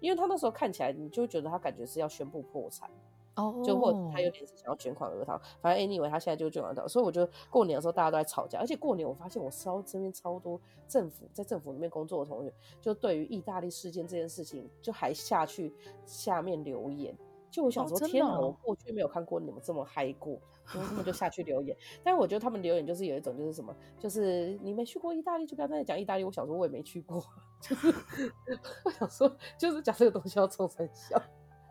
[0.00, 2.90] 因为他那时候看起来，你就会觉得他感觉是要宣布破产，
[3.36, 3.64] 哦，oh.
[3.64, 5.40] 就或者他有点是想要卷款而逃。
[5.62, 6.86] 反正 anyway，他现在就卷款而逃。
[6.86, 12.52] 所以我觉得过年的时候大家都在吵架，而且过年我发现我超身边超多政府在政府里面工作的同学，
[12.82, 15.72] 就对于意大利事件这件事情，就还下去
[16.04, 17.16] 下面留言，
[17.54, 21.76] 就我想说，哦、天哪，我过去没有看过你们这么嗨过，然后他们就下 去留言。
[22.02, 26.24] 但是我觉得他们留言就是有一种就是什么，就是你没去过意大利，就不要再讲意大利。
[26.24, 27.24] 我想说，我也没去过，
[27.60, 27.94] 就是
[28.84, 31.22] 我想说，就是讲这个东西要冲三笑。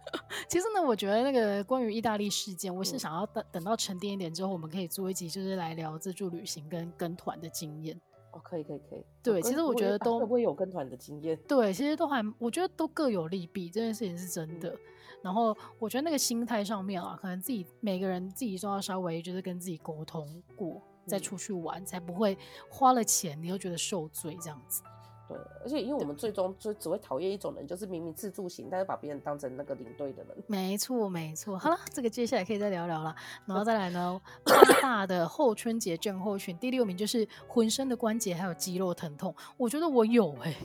[0.48, 8.00] 其实呢，我觉得那个关于意大利事件，我是想要等等到沉淀一点之后，我们可以做一集，就是来聊自助旅行跟跟团的经验。
[8.32, 9.06] 哦，可以可以可以。
[9.22, 11.38] 对，其实我觉得都会不会有跟团的经验？
[11.48, 14.70] 对，其实都还，我觉得都各有利弊，这件事情是真的。
[14.70, 14.80] 嗯、
[15.24, 22.38] 然后我觉得那个心态上面啊，可能自己每个人自己都要稍微就是跟自己沟通过，再出去玩，嗯、才不会
[22.70, 24.84] 花了钱你又觉得受罪这样子。
[25.26, 30.44] 对，而且因为我们最终就只会讨厌一种人，就是明明自助型，但是把别人当成那个领队的人。
[30.48, 31.58] 没错，没错。
[31.58, 33.16] 好了， 这个接下来可以再聊聊了。
[33.46, 39.34] 然后再来呢，八 大的后春节症候群第六名就是浑身的关节还有肌肉疼痛。
[39.56, 40.58] 我觉得我有哎、欸，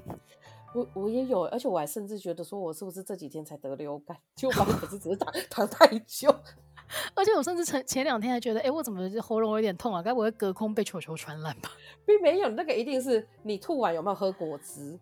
[0.75, 4.17] 我我也有，而且我还甚至觉得说我是不是这几天才得流感？
[4.37, 6.35] 就我可是只是躺躺太久。
[7.15, 10.03] 而且我甚至前前两天还觉得，哎、欸，我怎么喉咙有点痛啊？
[10.03, 11.71] 该不会隔空被球球传染吧？
[12.07, 14.99] 并没有，那个一定是你吐完有没有喝果汁？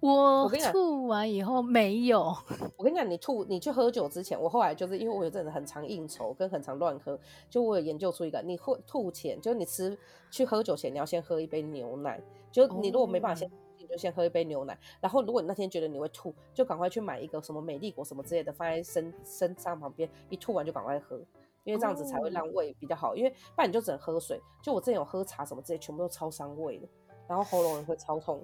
[0.00, 2.34] 我我吐完以后没有。
[2.78, 7.18] 我跟你讲，你吐你去喝酒之前，我后来就是因为我有阵子很常应酬跟很常乱喝，
[7.50, 9.96] 就我有研究出一个，你会吐前，就是你吃
[10.30, 12.18] 去喝酒前，你要先喝一杯牛奶。
[12.50, 13.52] 就你如果没办法先，你
[13.90, 14.78] 就先喝一杯牛奶。
[15.00, 21.20] 然后如果你那天觉得你会吐，就赶快去买一个什么美丽果什么之类的，放在身身上旁边，一吐完就赶快喝。
[21.64, 24.40] 因为这样子才会让胃比较好，因为不然你就只能喝水。
[24.62, 26.88] 就我之前有喝茶什么之类，全部都超伤胃的，
[27.28, 28.42] 然后喉咙也会超痛。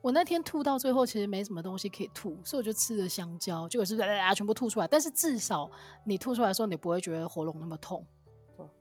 [0.00, 4.88] 我那天吐到最后，其实没什么东西可以吐，所以我就吃了香蕉，结果是啦啦全部吐出来。
[4.88, 5.70] 但是至少
[6.04, 8.04] 你吐出来的时候，你不会觉得喉咙那么痛。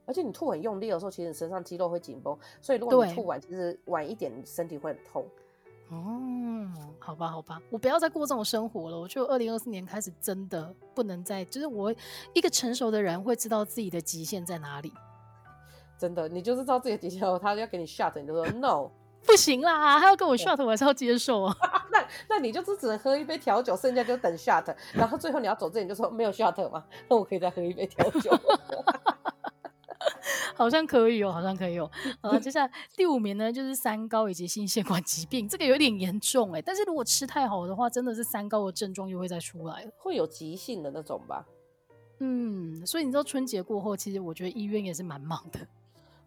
[0.05, 5.25] 而且你吐很用力的时候，其实你身上肌肉会紧绷，所以如果你吐完，其实晚一点，你身体会很痛。
[5.89, 6.67] 哦，
[7.00, 9.00] 好吧，好吧，我不要再过这种生活了。
[9.00, 11.93] 我就二零二四年开始，真的不能再，就是我
[12.34, 14.93] 一个成熟的人会知道自己的极限在哪里。
[15.97, 18.89] 真的，你就是知道自己的极限后，他要给你 shot，你就说 no，
[19.26, 21.56] 不行啦，他要跟我 shut，我还是要接受啊。
[21.91, 26.84] 那那你就是只能喝一杯调酒，剩下就等 shut，然后最后你要走之前就说没有 shut 吗？
[27.08, 28.32] 那我可以再喝一杯调酒。
[30.58, 31.89] 好像可以哦，好像可以哦。
[32.20, 36.62] 然后接下来第五名呢，就是三高以及心血管疾病，这个有点严重哎。
[36.62, 41.46] 但是如果吃太好的话，真的是三高的症状又会再出来，会有急性的那种吧？
[42.20, 45.60] 嗯，所以你知道春节过后，其实我觉得医院也是蛮忙的。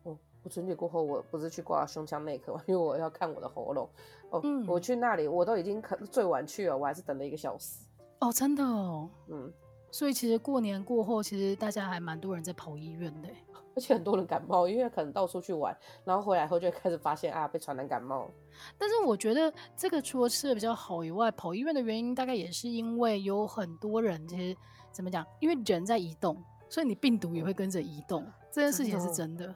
[0.04, 3.90] 哦，我春节过后我不是去挂胸腔内科嘛， 因为我要看我的喉咙。
[4.30, 7.80] 哦，嗯、我去那里，我都已经可最晚去了，我还是等了一个小时。
[8.20, 9.10] 哦，真的哦。
[9.26, 9.52] 嗯，
[9.90, 13.28] 所以其实过年过后，其实大家还蛮多人在跑医院的。
[13.74, 18.28] 而且很多人感冒，因为可能到处去玩，然后回来后就会开始发现啊，被传染感冒。
[18.76, 24.56] 但是我觉得这个除了吃的比较好以外，跑医院的原因大概也是因为有很多人，其实
[24.90, 25.24] 怎么讲？
[25.40, 26.36] 因为人在移动，
[26.68, 28.26] 所以你病毒也会跟着移动。
[28.50, 29.54] 这件事情是真的。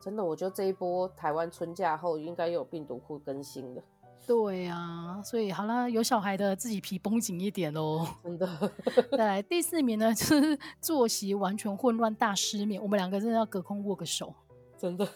[0.00, 3.82] 真的，我觉得这一波台湾春假后应该有病毒库更新的。
[4.24, 8.06] 对呀、啊，所以好啦，有小孩的自己皮绷紧一点哦。
[8.22, 8.72] 真的。
[9.10, 12.80] 再来第四名呢，就是 作息完全混乱、大失眠。
[12.80, 14.32] 我们两个真的要隔空握个手。
[14.78, 15.06] 真的，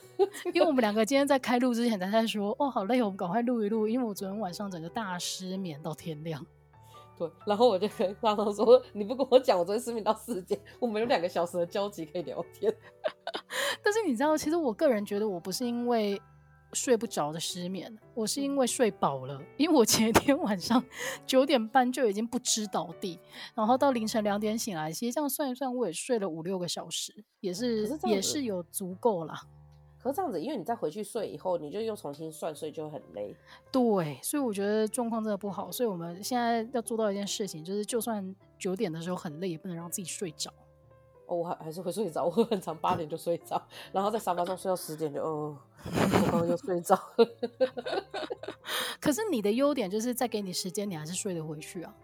[0.52, 6.44] 因为我们两个今天在开录之前才在说，哦，好累，我们赶快录一录，因为我昨天晚上整个大失眠到天亮。
[7.16, 12.74] 对，然后我就跟他们说，你不跟我讲，我昨天失眠到四点，我们有两个小时的交集可以聊天。
[13.82, 16.20] 但是你知道，其实我个人觉得，我不是因为。
[16.76, 20.84] 睡不着的失眠，我是因为睡饱了，因为我前一天晚上
[21.26, 23.18] 九点半就已经不知倒地，
[23.54, 29.40] 然后到凌晨两点醒来，其实这样算一算，我也睡了五六个小时，也是，是也是有足够啦。
[29.98, 33.34] 可是这样子，因为你再回去睡以后，你就又重新算睡，就很累。
[33.72, 40.52] 对，所以我觉得状况真的不好，所以我们现在要做到一件事情，就是就算九点的时候很累，也不能让自己睡着。
[41.26, 43.60] 哦，我还还是会睡着， 我会很常八点就睡着，
[43.92, 46.98] 然后在沙发上睡到十点就哦，我刚刚又睡着。
[49.00, 51.94] 可是你的优点就是再给你时间，你还是睡得回去啊。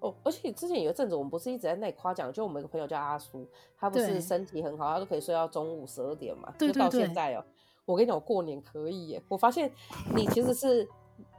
[0.00, 3.48] 哦，而且之前有一阵子，我们不是一直在那里夸奖，就我们一个朋友叫阿苏，
[3.78, 7.44] 他不是身体很好，他都可以睡到中午十二点嘛，对对对，就到现在哦。
[7.86, 9.70] 我跟你讲，我过年可以耶，我发现
[10.14, 10.88] 你其实是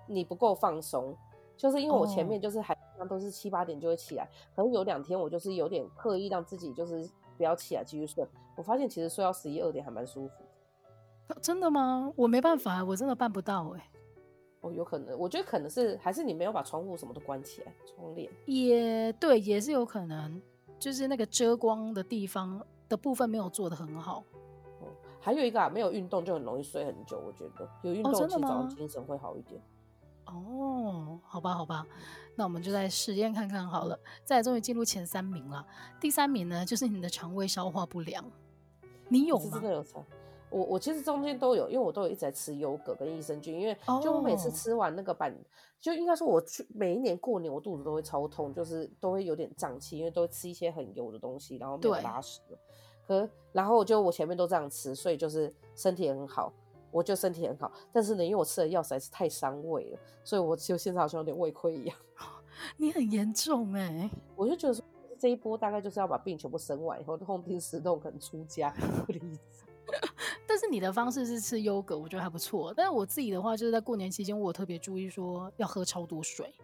[0.07, 1.15] 你不够放松。
[1.57, 2.77] 就是因为我前面就是还
[3.07, 8.25] 都是七八点就会起来，可能有两天我就是有点刻意让自己就是不要起来继续睡。
[8.55, 10.33] 我发现其实睡到十一二点还蛮舒服。
[11.41, 12.13] 真的吗？
[12.15, 13.91] 我没办法，我真的办不到哎。
[14.61, 18.31] 哦，有可能，我觉得可能是还是你没有把窗户什么都关起来，窗帘。
[18.45, 20.41] 也对，也是有可能，
[20.79, 24.23] 就是那个遮光的地方的部分没有做的很好。
[24.81, 24.87] 哦，
[25.19, 27.19] 还有一个啊，没有运动就很容易睡很久。
[27.19, 29.61] 我觉得有运动，其实早上精神会好一点。
[30.27, 31.85] 哦，好吧，好吧，
[32.35, 33.99] 那我们就再实验看看好了。
[34.23, 35.65] 再终于进入前三名了，
[35.99, 38.23] 第三名呢就是你的肠胃消化不良，
[39.09, 39.61] 你有吗？
[40.51, 45.41] 我我其实中间都有，因为我都有一直在吃优格跟益生菌，因为就我每次吃完那个板，oh.
[45.81, 52.39] 就应该说我去每一年过年我肚子都会超痛，就是都会有点胀气，因为都会吃一些很油的东西，然后没有拉屎。
[53.05, 56.53] 可然后就我前面都这样吃，所以就是身体很好，
[56.95, 57.69] 我就身体很好。
[57.91, 61.97] 但是呢，因为我吃的药实在是太伤胃了，所以我就现在好像有点胃亏一样。
[62.77, 64.81] 你很严重哎、欸，我就觉得说
[65.19, 68.73] 这一波大概就是要把病全部生完以后，痛定思痛，可能出家。
[70.47, 72.73] 但是你的方式是吃优格，我觉得还不错。
[72.73, 76.55] 但是我自己的话，就是在过年期间，我特别注意说要喝超多水。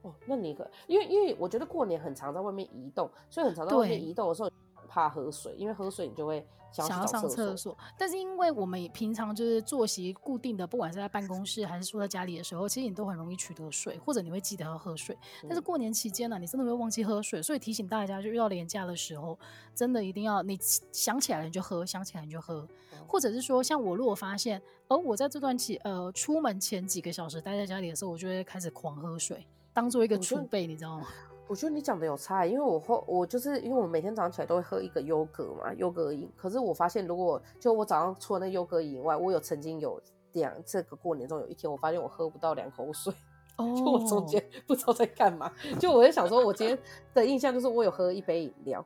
[0.00, 4.50] 哦，那你可因为因为我觉得过年很常在外面移动，所以很常在外面移动的时候。
[4.86, 6.46] 怕喝水，因为喝水你就会
[6.82, 7.76] 想要，上厕所。
[7.96, 15.16] 但是因为我们平常就是作息固定的，不管是在办公室还是说在家里的时候，其实你都很容易取得水，或者你会记得要喝水。
[15.42, 19.38] 但是过年期间呢、啊，你真的会忘记喝水，所以提醒大家，就遇到廉假的时候，
[19.74, 20.58] 真的一定要你
[20.90, 22.66] 想起来了你就喝，想起来你就喝，
[23.06, 31.06] 或者是说像我如果发现，而我在这段期呃出门前几个小时待在家里的时候，我就会开始狂喝水，当做一个储备，你知道吗？
[31.46, 36.30] 我觉得你讲的有差，因为我后我就是因为我每天早上起来都会喝一个优格嘛，优格饮。
[36.36, 40.00] 可是我发现，如果就我早上除了那优格饮以外，我有曾经有
[40.32, 43.12] 两这个过年中有一天，我发现我喝不到两口水
[43.56, 43.68] ，oh.
[43.76, 45.52] 就我中间不知道在干嘛。
[45.78, 46.78] 就我在想说，我今天
[47.12, 48.84] 的印象就是我有喝一杯饮料。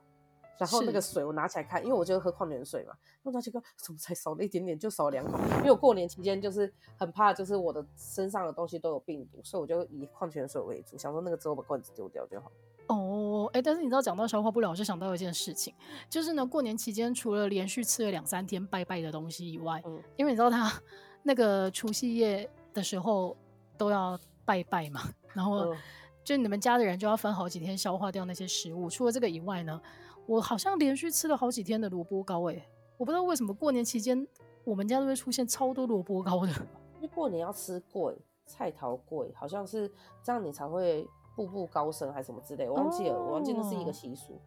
[0.59, 2.93] 然后那个水我拿起来看，因为我就喝矿泉水嘛，
[3.23, 5.39] 那拿起来怎么才少了一点点，就少了两口。
[5.59, 12.51] 因为我过年期间就是很怕，就是我的身上的东西都有病毒，所以我就以矿泉水为主，想说那个之后把罐子丢掉就好。
[12.87, 15.73] 哦，哎，但是你知道讲到消化不良，我就想到一件事情，
[16.09, 20.69] 就是呢，过年期间除了连续吃了两三天拜拜的东西以外，嗯，因为你知道他
[21.23, 23.37] 那个除夕夜的时候
[23.77, 25.01] 都要拜拜嘛，
[25.33, 25.73] 然后
[26.23, 28.89] 就你们家的人就要分好几天消化掉那些食物。
[28.89, 29.79] 除了这个以外呢，
[30.29, 34.27] 我好像连续吃了好几天的萝卜糕，哎，我不知道为什么过年期间
[34.63, 36.51] 我们家都会出现超多萝卜糕的。
[36.97, 38.15] 因为过年要吃贵，
[38.45, 44.39] 菜头贵，好像是这样你才会步步高升还是什么之类，我忘记了，哦、我忘记那是一个习俗。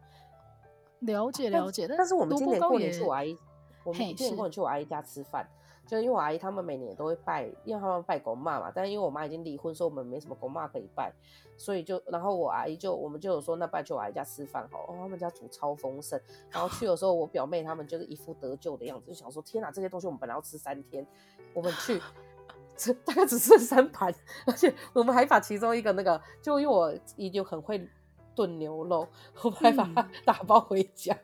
[1.01, 3.37] 了解了解，但是我们今年过年去我阿姨，
[3.83, 5.45] 我们今年过年去我阿姨家吃饭。
[5.85, 8.71] 就因为我阿姨他们每年都会拜，因为他们拜公妈嘛。
[8.73, 11.11] 但是因为我妈已经离婚，所以我们没什么公妈可以拜，
[11.57, 14.85] 所以就然后我阿姨就我们就有说，那拜去我阿姨家吃饭好。
[14.87, 16.19] 哦，他们家煮超丰盛。
[16.49, 21.05] 然后去的时候，我表妹他们就是一副得救的样子，就想说天哪，这些东西我们本来要吃三天，
[21.53, 22.01] 我们去
[22.77, 24.13] 吃大概只吃了三盘，
[24.47, 27.87] 而且我们还把其中一个那个，就因为我姨就很会
[28.33, 29.07] 炖牛肉，
[29.43, 31.15] 我们还把它打包回家。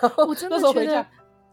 [0.00, 1.06] 然后我真的觉得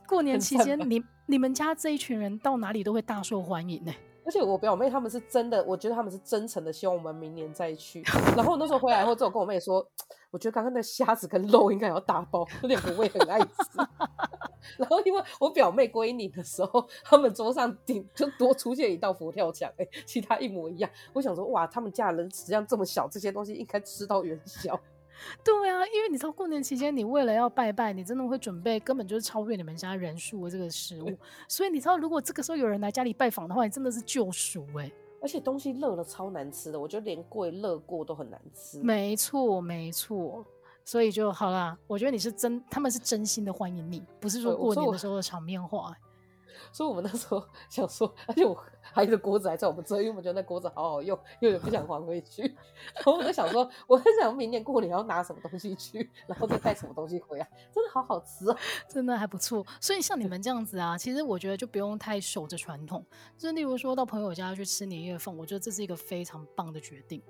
[0.07, 1.03] 过年期间你。
[1.27, 3.97] 你们家这一群人到哪里都会大受欢迎呢、欸？
[4.23, 8.03] 而且我表妹他们是真的，我觉得他们是真诚的，希望我们明年再去。
[8.37, 9.83] 然后那时候回来后，之后跟我妹说，
[10.29, 13.47] 我觉得刚刚那虾子跟肉应该要打包，有点不会很爱吃。
[14.77, 20.87] 然后因为我表妹归你的时候，他们桌上顶就多出现一道佛跳墙，哎，其他一模一样。
[21.13, 24.79] 我想说，哇，他们家人食量这么小，这些东西应该吃到元宵。
[25.43, 31.17] 对啊，因为你知道过年期间，你为了要拜拜，你真的会准备根本就是超越你们家人数的这个食物。
[31.47, 34.93] 所以你知道，如果这个时候有人来家里拜访的话，你真的是救赎哎、欸！
[35.21, 38.79] 而且东西热了超难吃的，我觉得连贵热过都很难吃。
[38.83, 40.45] 没错，没错。
[40.83, 45.97] 所以就好啦，我觉得你是真，他们是真心的欢迎你，不是说过年的时候的场面话、欸。
[46.71, 52.41] 所以我们那时候想说，而且我还有个锅子还在我们这，因为我们觉得那锅子好好用，又有点不想还回去。
[52.95, 58.57] 然后我就想说，我很想明年过年要拿什么东西去，然后再带什么东西回来，真的好好吃哦，
[58.89, 59.65] 真的还不错。
[59.79, 63.05] 所以像你们这样子啊，其实我觉得就不用太守着传统，
[63.37, 67.21] 就例如说到朋友家去吃年夜饭，我觉得这是一个非常棒的决定。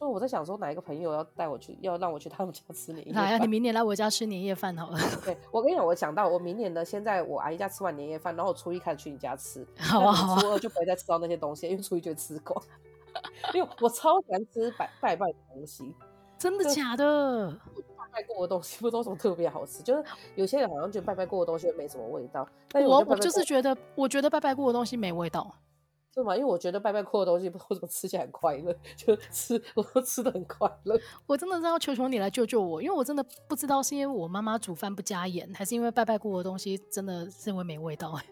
[0.00, 3.24] 就我在想说，哪一个朋友要带我去，要让我去他们家吃年夜饭？
[3.24, 4.98] 来啊，你明年来我家吃年夜饭好了。
[5.24, 12.62] 对，我跟你讲，我想到我明年呢，先在我阿姨家吃完年夜饭，然后我初一开始去你家吃， 好啊，好啊，初二就不会再吃到那些东西，因为初一就会吃光。
[13.54, 15.94] 因为我超喜欢吃拜拜拜的东西，
[16.36, 17.50] 真的假的？
[17.96, 20.04] 拜拜过的东西不知道什么特别好吃，就是
[20.34, 25.54] 有些人好像觉得拜拜过的东西没什么味道，但我我就是觉得，我觉得拜拜过的东西没味道。
[26.14, 26.36] 是吗？
[26.36, 28.72] 因为我觉得拜拜过的东西，为什么吃起来很快乐？
[28.96, 30.96] 就吃，我都吃的很快乐。
[31.26, 38.12] 我真的是要求求你来救救我，因为我真的不知道是因为我妈妈煮饭不加盐，还是因为拜拜过的东西真的是因为没味道。
[38.12, 38.24] 哎，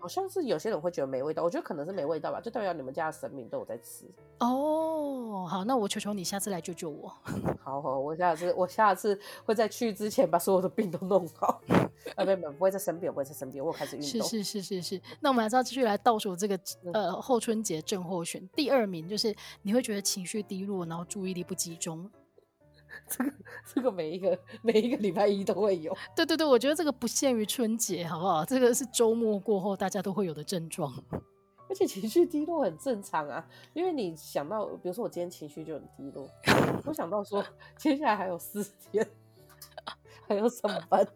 [0.00, 4.06] 好像是有些人会觉得没味道，我觉得可能是没味道吧，就代表你们家的神明都有在吃。
[4.38, 7.12] 哦，好，那我求求你下次来救救我。
[7.62, 11.60] 好好，我下次我下次会在去之前把所有的病都弄好。
[12.16, 14.08] 啊，没有没有，不会在生病，不会在生病，我开始运动。
[14.08, 16.58] 是是是是是，那我们还是要继续来倒数这个
[16.94, 22.10] 呃后春节症候群第二名，就是你会觉得情绪低落，然后注意力不集中。
[23.08, 23.32] 这个
[23.74, 25.96] 这个每一个每一个礼拜一都会有。
[26.14, 28.44] 对对对，我觉得这个不限于春节，好不好？
[28.44, 30.92] 这个是周末过后大家都会有的症状。
[31.68, 36.28] 而且情绪低落很正常啊，因为你想到，比如说我今天情绪就很低落，
[36.84, 37.44] 我想到说
[37.78, 39.06] 接下来还有四天
[40.26, 41.06] 还要上班，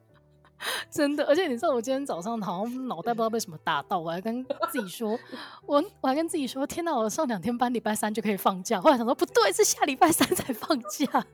[0.89, 1.25] 真的。
[1.25, 5.19] 而且你知道，我今天早上好像脑袋不知道被什么打到，我还跟自己说，
[5.67, 8.81] 我我还跟自己说，天哪，我上两天班，礼拜三就可以放假。
[8.81, 11.27] 后来想说不对，是下礼拜三才放假。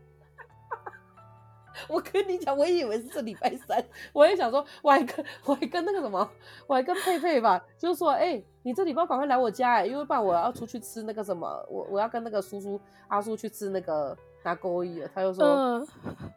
[1.89, 6.31] 我跟你讲，我以为是这礼拜三， 我也想说，我还跟我还跟那个什么，
[6.67, 15.09] 我还跟佩佩吧，就是说，哎、欸，你这礼拜赶快来我家，哎，因为不然我要出去吃那个什么，我我要跟那个叔叔阿叔去吃那个拿勾一了。
[15.15, 15.87] 他就说，呃、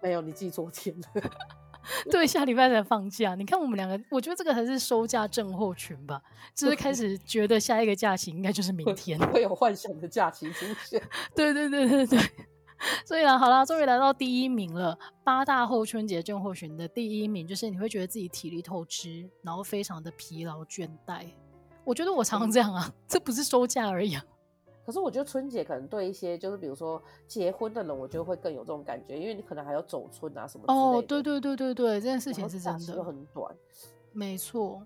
[0.01, 1.21] 没有，你记昨天了。
[2.09, 3.35] 对，下礼拜才放假。
[3.35, 6.21] 你看我们两个，我觉得这个才是收假症候群吧，
[6.55, 11.01] 就是开始觉得下一个假期应该就是明天，会有幻想的假期出现。
[11.35, 12.19] 对对对对对。
[13.05, 14.97] 所以啦，好啦，终于来到第一名了。
[15.23, 21.25] 八大后春节症候群的第一名，就是你会觉得自己体力透支，然后非常的疲劳倦怠。
[21.83, 24.23] 我觉得我常常这样啊，嗯、 这不是收假而已啊。
[24.85, 30.65] 可是我觉得春节可能对一些就是比如说结婚的人，我觉得会更有这种感觉，因为你可能还要走春啊什么。
[30.67, 33.01] 哦，对对对对对，这件事情是真的。
[33.03, 33.55] 很短。
[34.11, 34.85] 没错。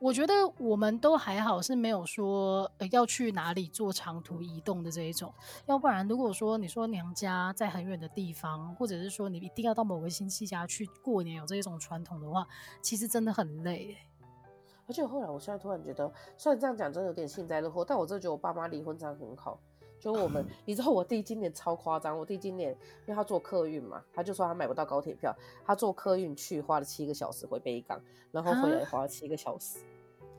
[0.00, 5.32] 我觉得我们都还好，是没有说呃要去哪里做长途移动的这一种。
[5.66, 12.46] 要不然，如果说你说娘家在很远的地方，或者是说你一定要到某个亲戚家去过年，有这一种传统的话，
[12.80, 13.94] 其实真的很累。
[14.86, 19.60] 而且后来，我现在突然觉得，虽然这样讲真的有点幸灾乐祸，但我真的觉得我爸妈离婚这样很好。
[20.00, 22.70] 就我们， 你知道我弟今年超夸张，我弟今年
[23.06, 29.78] 因为他坐客运嘛，他就说他买不到高铁票，他坐客运去花了七个小时回北港，然后回来花了七个小时。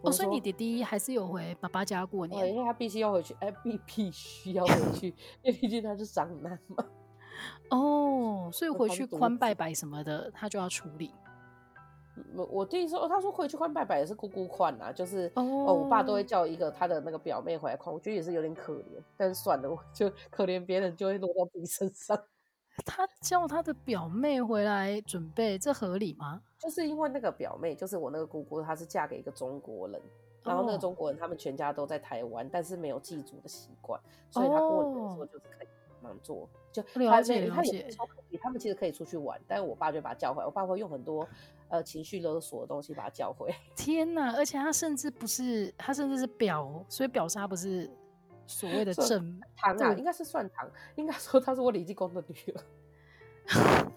[0.02, 2.49] 哦，所以你弟弟还是有回爸爸家过年？
[2.54, 5.08] 因为他必须要回去，哎，必必须要回去，
[5.43, 6.86] 因为毕竟他是长男嘛。
[7.72, 11.12] 哦，所以回去宽拜拜什么的，他就要处理。
[12.36, 22.22] 我我弟说，他说回去宽拜拜也是姑姑宽啊，就是哦，哦，我爸都会叫一个他的那个表妹回来宽，我觉得也是有点可怜，但是算了，我就 可怜别人就会落到自己身上。
[22.86, 26.41] 他叫他的表妹回来准备，这合理吗？
[26.57, 30.01] 就是因为那个表妹，就是我那个姑姑，她是嫁给一个中国人，
[30.43, 35.67] 然后那个中国人他们全家都在台湾，但是没有祭祖的习惯，所以他过年的时候就是可以
[36.01, 36.47] 帮忙做。
[36.71, 37.88] 就了解了解，
[38.41, 41.27] 他们其实可以出去玩，但是我爸就把他叫回来，我爸会用很多
[41.67, 43.55] 呃情绪勒索的东西把他叫回来。
[43.75, 44.34] 天哪！
[44.36, 47.89] 而且他甚至不是，他甚至是表，所以表杀不是。
[48.48, 52.64] 所谓的正堂啊，应该是算堂，应该说她是我李济公的女儿。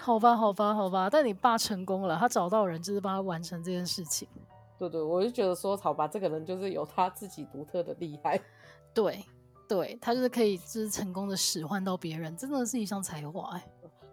[0.00, 4.28] 好吧，好吧，好吧，但你爸成功了，他找到人，就是帮他完成这件事情。
[4.78, 8.40] 对对，我就觉得说，好吧，这个人就是有他自己独特的厉害。
[8.94, 9.24] 对
[9.68, 13.56] 对，他就是可以，就是成功的使唤到别人，真的是一项才华。
[13.56, 13.64] 哎，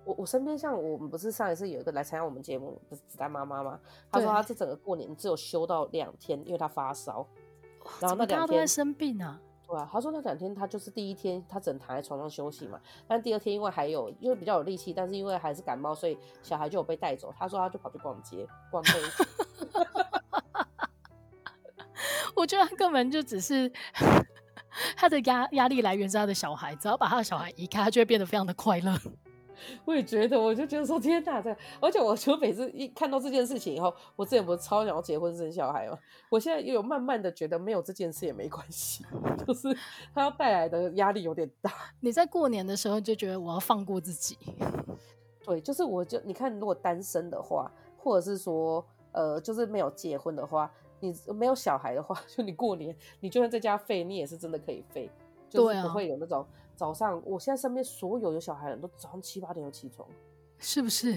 [0.05, 3.79] 我我身边像我们不是上一次有一个来参加我们节目的子弹妈妈吗？
[4.11, 7.27] 他说他这整个过年只有休到两天，因为他发烧。
[7.99, 17.33] 然后那两天都在生病啊，对啊，他说那两天他就是第一天他只能躺在床上休息嘛，但第二天因为还有因为比较有力气，但是因为还是感冒，所以小孩就有被带走。
[17.37, 18.91] 他说他就跑去逛街逛街。
[22.35, 23.71] 我觉得他根本就只是
[24.95, 28.97] 他的压压力来源是他的小孩，只要把他的小孩移开，他就会变得非常的快乐。
[29.85, 35.97] 我也觉得，我就觉得说天哪，这而且我就每次一看到这件事情以后，我之前不是超想要结婚生小孩吗？
[36.29, 39.05] 我现在又有慢慢的觉得没有这件事也没关系，
[39.47, 39.75] 就是
[40.13, 41.71] 他要带来的压力有点大。
[41.99, 44.37] 你在过年的时候就觉得我要放过自己，
[45.45, 55.09] 对，就是我就你看，如果单身的话，或者是说呃，就是没有结婚的话，你没有小孩的话， 就你过年你就算在家废，你也是真的可以废，
[55.49, 56.45] 就是不会有那种。
[56.79, 60.07] 早上，我现在身边所有有小孩的人都早上七八点就起床，
[60.57, 61.13] 是不是？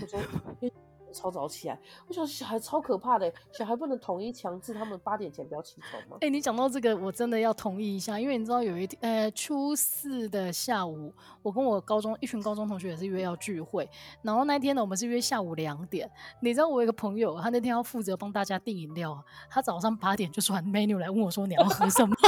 [1.12, 6.16] 超早起来，我想小孩超可怕的，小孩不能统一强制他们八点前不要起床吗？
[6.16, 13.88] 哎、欸，你讲到这个，我真的要同意一下，因为你知道有一天，呃，初四的下午，我跟我高中一群高中同学也是约要聚会，
[14.22, 16.10] 然后那天呢，我们是约下午两点。
[16.40, 22.16] 你知道我有一个朋友，他那天要负责帮大家订饮料，他早上八点就传 menu 来问我说，你要喝什么？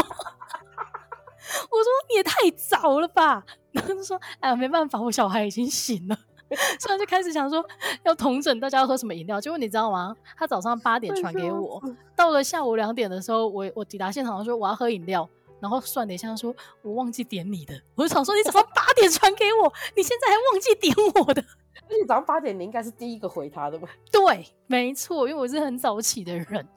[1.71, 6.17] 我说你也太早了吧，然后就说哎呀没办法，我小孩已经醒了。
[6.79, 7.65] 所以就开始想说
[8.05, 9.41] 要同整大家要喝什么饮料。
[9.41, 10.15] 结果你知道吗？
[10.37, 11.83] 他早上八点传给我，
[12.15, 15.29] 到了下午两点的时候，我我抵达现场说我要喝饮料，
[15.59, 17.75] 然后算了一下说我忘记点你的。
[17.97, 21.43] 我就想说你早上八点传给我，你现在还忘记点我的？
[21.87, 23.89] 而且早上八点你应该是第一个回他的吧？
[24.13, 26.69] 对，没错，因为我是很早起的人。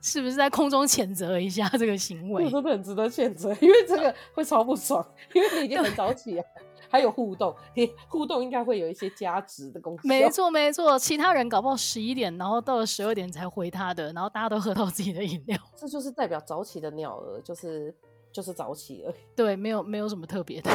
[0.00, 2.44] 是不是在空中谴责一下这个行为？
[2.44, 5.04] 我真的很值得谴责，因为这个会超不爽，
[5.34, 6.44] 因为你已经很早起了，
[6.88, 10.02] 还有互动，你互动应该会有一些加值的功效。
[10.04, 17.94] 没错没错，其他人搞不好十一点，然后到了十二点才回他的，然后大家都喝到自己的饮料，这就是代表早起的鸟儿，就是
[18.30, 19.14] 就是早起而已。
[19.34, 20.70] 对，没有没有什么特别的。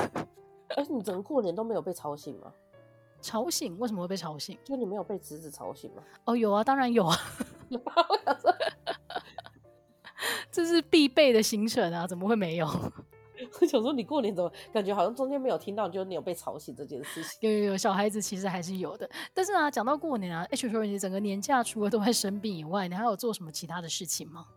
[0.76, 2.52] 而 且你整个过年都没有被吵醒吗？
[3.20, 3.78] 吵醒？
[3.80, 4.56] 为什么会被吵醒？
[4.64, 6.04] 就你没有被侄子吵醒吗？
[6.26, 7.18] 哦，有啊，当然有啊。
[10.58, 12.66] 这是必备的行程啊，怎么会没有？
[13.62, 17.38] 我想说，你过年怎么感觉好像中间没有听到，就是你有被吵醒这件事情？
[17.42, 19.08] 有有有，小孩子其实还是有的。
[19.36, 24.48] 但是啊，讲到过年啊，H 说你整个年假除了都在生病以外，你还有做什么其他的事情吗？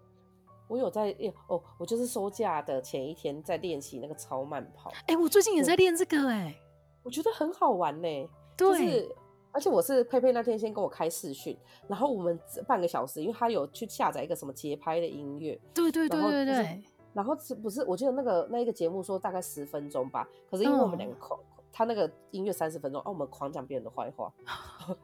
[0.69, 1.15] 我有在
[1.49, 4.89] 哦，我就是收假的前一天在练习那个超慢跑。
[5.01, 6.61] 哎、欸，我最近也在练这个、欸，哎，
[7.03, 8.27] 我觉得很好玩呢、欸。
[8.57, 8.67] 对。
[8.67, 9.17] 就是
[9.53, 11.57] 而且我是佩佩那天先跟我开视讯，
[11.89, 16.83] 然后我们半个小时，因为他有去下载一个什么节拍的音乐，对对对对对，
[17.13, 24.33] 然后是不是我记得那个那一个节目说大概十分钟吧，可是因为我们两个狂，嗯、他那个音乐三十分钟，哦、啊，我们狂讲别人的坏话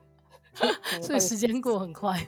[1.02, 2.26] 所以时间过很快。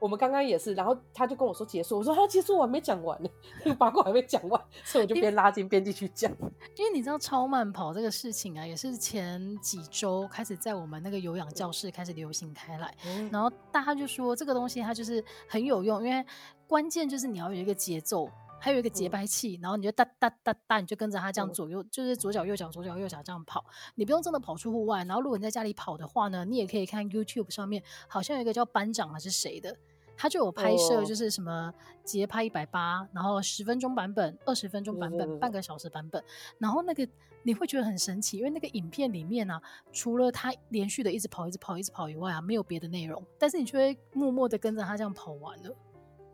[0.00, 3.28] 我们刚刚也是，然后他就跟我说结束，我说他结束我还没讲完呢，
[3.64, 6.30] 那 个八卦还没讲完，所以我就边拉筋边继续讲。
[6.76, 16.24] 因为你知道超慢跑这个事情啊，也是前几周开始在我们那个有氧教室开始流行开来，嗯、然后大家就说这个东西它就是很有用，因为
[16.66, 18.28] 关键就是你要有一个节奏。
[18.60, 23.64] 还有一个节拍器，嗯、然后你就哒哒哒哒，你就跟着它这样左右，嗯、就是左脚右脚左脚右脚这样跑。
[23.94, 25.04] 你不用真的跑出户外。
[25.04, 29.76] 然后如果你在家里跑的话呢，你也可以看 YouTube 上面，好像有一个叫班长还是谁的，
[30.16, 31.72] 他就有拍摄，就是什么
[32.04, 36.22] 节拍一百八，然后十分钟版本、二十分钟版本、嗯、半个小时版本。
[36.58, 37.08] 然后那个
[37.44, 43.24] 你会觉得很神奇，因为那个影片里面啊，除了他连续的一直跑、一直跑、一直跑以外啊，没有别的内容。
[43.38, 45.74] 但是你却会默默的跟着他这样跑完了。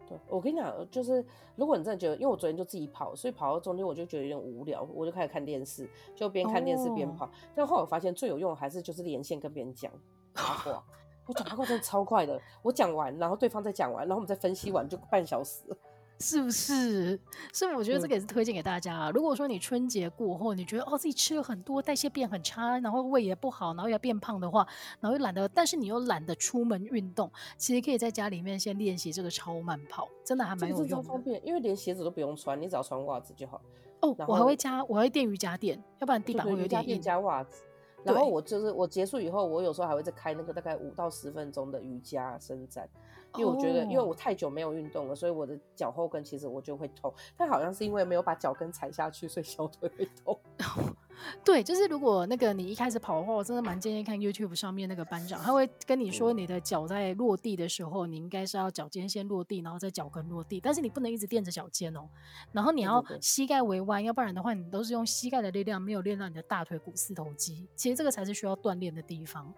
[0.09, 1.25] 对，我跟你讲，就是
[1.57, 7.25] 如果你真的觉得，因为我昨天就自己跑，所以跑到中间我就觉得有点无聊，我就开始看电视，就边看电视边跑。
[7.25, 7.35] Oh.
[7.55, 9.91] 但后来我发现最有用的还是就是连线跟别人讲
[10.35, 10.85] 八卦，
[11.27, 15.61] 我讲八卦真的超快的，我讲完，然后对方再讲完，然后我们再分析完，就半小时。
[16.21, 17.19] 是不是？
[17.53, 19.11] 所以我觉得这个也是推荐给大家啊。
[19.11, 24.67] 嗯、如果说你春节过后，你觉得哦自己吃了很多，代谢变很差，然后胃也不好，然后要变胖的话，
[25.01, 31.03] 然后又懒得，但是你又懒得出门运动，其实可以在家里面先练习这个超慢跑，真的还蛮有用的。
[31.03, 33.61] 方便，因为连鞋子都不用穿，你只要穿袜子就好。
[34.01, 37.01] 哦，我还会加，我还会垫瑜伽垫，要不然地板会有点硬。
[37.01, 37.63] 加袜子。
[38.05, 42.89] 然后我就是我结束以后，我有时候还会再开那个大概五到十分钟的瑜伽伸展。
[43.37, 47.13] 因为我觉得，因为我太久没有运动了，所以我的脚后跟其实我就会痛。
[47.37, 50.39] 但好像是因为没有把脚跟踩下去，所以小腿会痛。
[51.45, 60.61] 对，就是如果那个你一开始跑的话，我真的蛮建议看 YouTube 上面那个班长，他会跟你说，你的脚在落地的时候，你应该是要脚尖先落地，然后再脚跟落地。
[60.61, 62.09] 但是你不能一直垫着脚尖哦，
[62.53, 67.67] 然后你要膝盖微弯，要不然的话，你都是用膝盖的力量，没有练到你的大腿股四头肌。
[67.75, 69.53] 其实这个才是需要锻炼的地方。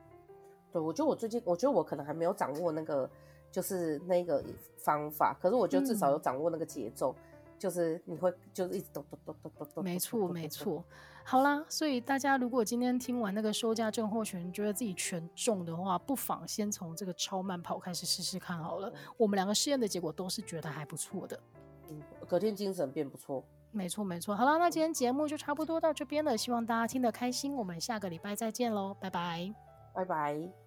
[0.73, 3.09] 对，我觉得我最近，我觉得我可能还没有掌握那个。
[3.49, 4.45] 就是那个
[4.77, 9.85] 方法，可是我觉得至少有掌握那个节奏，嗯、就是你会就是一直咚咚咚咚咚咚。
[9.85, 10.85] 没错没错，
[11.29, 18.89] 好啦，所以大家如果今天听完那个收假症候群，觉得自己全中的话，不妨先从这个超慢跑开始试试看好了。
[18.89, 21.41] 嗯、我们两个试验的结果都是觉得还不错的，
[21.91, 23.45] 嗯，隔天精神变不错。
[23.73, 29.53] 没错没错，好啦，那今天节目就差不多到这边了，希望大家听得开心，我们下个礼拜再见喽，拜拜，
[29.93, 30.66] 拜拜。